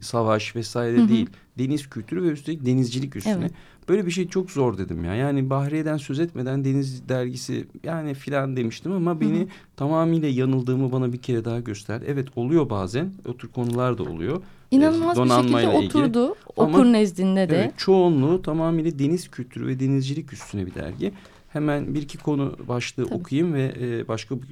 [0.00, 1.08] savaş vesaire Hı -hı.
[1.08, 1.30] değil.
[1.58, 3.34] Deniz kültürü ve üstelik denizcilik üstüne.
[3.40, 3.52] Evet.
[3.88, 5.14] Böyle bir şey çok zor dedim ya.
[5.14, 9.48] Yani Bahriye'den söz etmeden Deniz dergisi yani filan demiştim ama beni Hı -hı.
[9.76, 12.04] tamamıyla yanıldığımı bana bir kere daha gösterdi.
[12.08, 13.12] Evet oluyor bazen.
[13.28, 14.42] O tür konular da oluyor.
[14.70, 16.22] İnanılmaz bir şekilde oturdu.
[16.24, 16.34] Ilgili.
[16.56, 17.56] Okur ama, nezdinde de.
[17.56, 21.12] Evet, çoğunluğu tamamıyla deniz kültürü ve denizcilik üstüne bir dergi.
[21.48, 23.14] Hemen bir iki konu başlığı Tabii.
[23.14, 24.48] okuyayım ve e, başka bir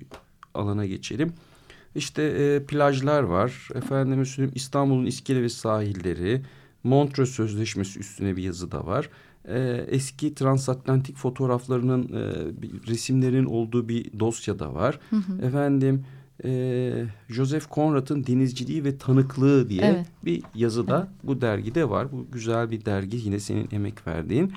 [0.55, 1.33] alana geçelim.
[1.95, 3.69] İşte e, plajlar var.
[3.75, 6.43] Efendim söyleyeyim İstanbul'un iskele ve sahilleri.
[6.85, 9.11] Montreux Sözleşmesi üstüne bir yazı da var.
[9.49, 12.21] E, eski transatlantik fotoğraflarının e,
[12.91, 15.01] resimlerin olduğu bir dosya da var.
[15.11, 15.47] Hı hı.
[15.47, 16.05] Efendim
[16.45, 20.07] e, Joseph Conrad'ın denizciliği ve tanıklığı diye evet.
[20.25, 21.25] bir yazı da evet.
[21.25, 22.13] bu dergide var.
[22.13, 24.53] Bu güzel bir dergi yine senin emek verdiğin.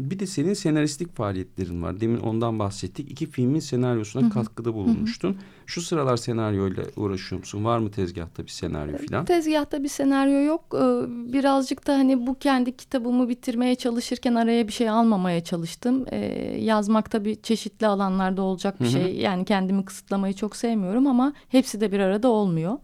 [0.00, 2.00] Bir de senin senaristlik faaliyetlerin var.
[2.00, 3.10] Demin ondan bahsettik.
[3.10, 4.30] İki filmin senaryosuna Hı-hı.
[4.30, 5.28] katkıda bulunmuştun.
[5.28, 5.38] Hı-hı.
[5.66, 7.64] Şu sıralar senaryoyla uğraşıyor musun?
[7.64, 9.24] Var mı tezgahta bir senaryo falan?
[9.24, 10.64] Tezgahta bir senaryo yok.
[10.74, 16.04] Ee, birazcık da hani bu kendi kitabımı bitirmeye çalışırken araya bir şey almamaya çalıştım.
[16.10, 16.18] Ee,
[16.60, 18.92] yazmak tabii çeşitli alanlarda olacak bir Hı-hı.
[18.92, 19.16] şey.
[19.16, 22.78] Yani kendimi kısıtlamayı çok sevmiyorum ama hepsi de bir arada olmuyor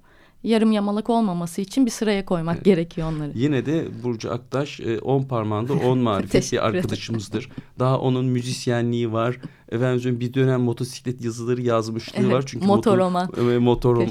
[0.47, 2.65] yarım yamalak olmaması için bir sıraya koymak evet.
[2.65, 3.33] gerekiyor onları.
[3.35, 7.49] Yine de Burcu Aktaş e, on parmağında on marifet bir arkadaşımızdır.
[7.79, 9.39] Daha onun müzisyenliği var.
[9.69, 12.45] Efendim bir dönem motosiklet yazıları yazmışlığı evet, var.
[12.47, 13.27] Çünkü motoroman.
[13.27, 14.07] Motor, motor,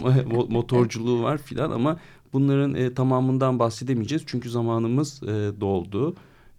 [0.50, 1.98] motorculuğu var filan ama
[2.34, 4.24] bunların e, tamamından bahsedemeyeceğiz.
[4.26, 6.16] Çünkü zamanımız e, doldu.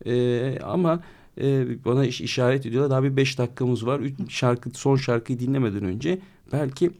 [0.06, 1.00] E, ama
[1.40, 2.90] e, bana iş, işaret ediyorlar.
[2.90, 4.00] Daha bir beş dakikamız var.
[4.00, 6.18] Üç şarkı, son şarkıyı dinlemeden önce
[6.52, 6.90] belki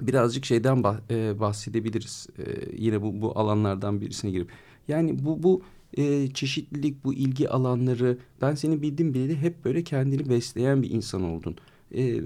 [0.00, 2.26] birazcık şeyden bah, e, bahsedebiliriz.
[2.38, 2.42] E,
[2.76, 4.50] yine bu, bu alanlardan birisine girip.
[4.88, 5.62] Yani bu bu
[5.96, 11.22] e, çeşitlilik, bu ilgi alanları ben seni bildim bileli hep böyle kendini besleyen bir insan
[11.22, 11.56] oldun.
[11.94, 12.20] E,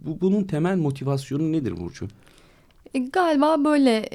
[0.00, 2.06] bu, bunun temel motivasyonu nedir Burcu?
[2.94, 4.08] E, galiba böyle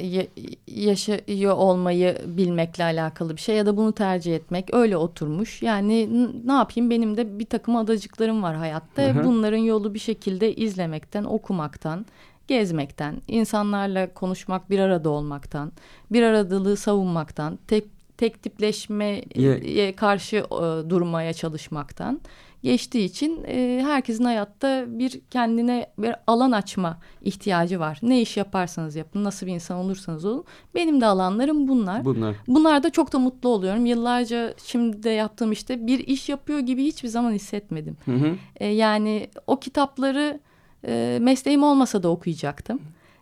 [0.68, 5.62] yaşıyor olmayı bilmekle alakalı bir şey ya da bunu tercih etmek öyle oturmuş.
[5.62, 6.10] Yani
[6.46, 9.04] ne yapayım benim de bir takım adacıklarım var hayatta.
[9.04, 9.24] Hı hı.
[9.24, 12.06] Bunların yolu bir şekilde izlemekten, okumaktan,
[12.52, 15.72] gezmekten, insanlarla konuşmak, bir arada olmaktan,
[16.12, 17.86] bir aradılığı savunmaktan, tek,
[18.18, 22.22] tek tipleşmeye karşı e, durmaya çalışmaktan
[22.64, 28.00] geçtiği için e, herkesin hayatta bir kendine bir alan açma ihtiyacı var.
[28.02, 30.44] Ne iş yaparsanız yapın, nasıl bir insan olursanız olun.
[30.76, 32.06] Benim de alanlarım bunlar.
[32.06, 32.36] Bunlar.
[32.48, 33.86] Bunlarda çok da mutlu oluyorum.
[33.86, 37.98] Yıllarca şimdi de yaptığım işte bir iş yapıyor gibi hiçbir zaman hissetmedim.
[38.06, 38.36] Hı hı.
[38.56, 40.40] E, yani o kitapları
[40.88, 42.82] e, mesleğim olmasa da okuyacaktım.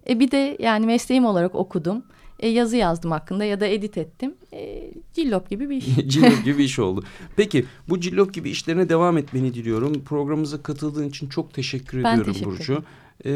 [0.10, 2.04] E, bir de yani mesleğim olarak okudum.
[2.40, 4.34] E, yazı yazdım hakkında ya da edit ettim.
[4.54, 5.86] E, cillop gibi bir iş.
[6.08, 7.04] cillop gibi bir iş oldu.
[7.36, 10.04] Peki bu cillop gibi işlerine devam etmeni diliyorum.
[10.04, 12.84] Programımıza katıldığın için çok teşekkür ben ediyorum teşekkür Burcu.
[13.26, 13.32] Ee,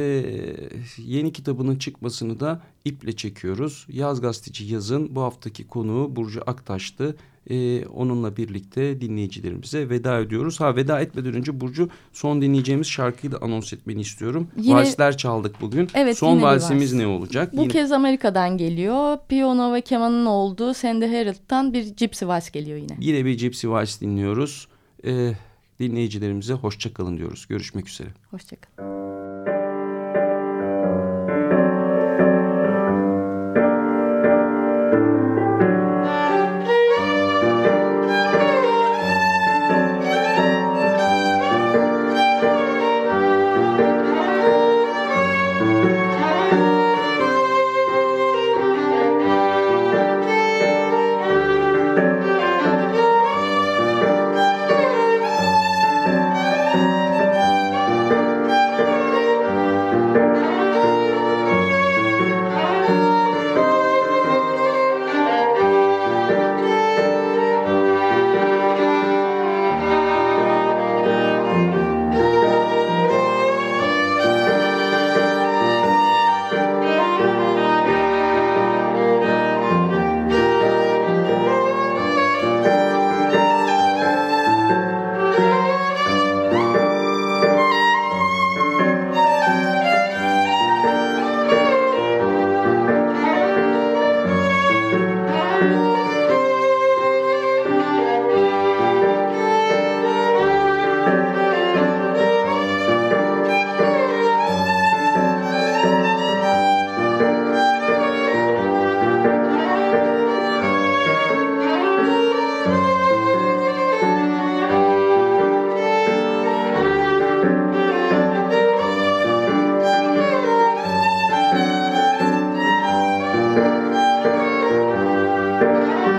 [0.97, 3.85] yeni kitabının çıkmasını da iple çekiyoruz.
[3.89, 7.15] Yaz Gazeteci Yaz'ın bu haftaki konuğu Burcu Aktaş'tı.
[7.49, 10.59] Ee, onunla birlikte dinleyicilerimize veda ediyoruz.
[10.59, 14.47] Ha veda etmeden önce Burcu son dinleyeceğimiz şarkıyı da anons etmeni istiyorum.
[14.57, 15.87] Yine- Valsler çaldık bugün.
[15.93, 16.99] Evet, son valsimiz vals.
[16.99, 17.53] ne olacak?
[17.57, 19.17] Bu Yine- kez Amerika'dan geliyor.
[19.29, 22.97] Piyano ve kemanın olduğu Sandy Harold'dan bir Gypsy Vals geliyor yine.
[22.99, 24.67] Yine bir Gypsy Vals dinliyoruz.
[25.05, 25.31] Ee,
[25.79, 27.45] dinleyicilerimize hoşça kalın diyoruz.
[27.49, 28.09] Görüşmek üzere.
[28.31, 28.92] Hoşçakalın.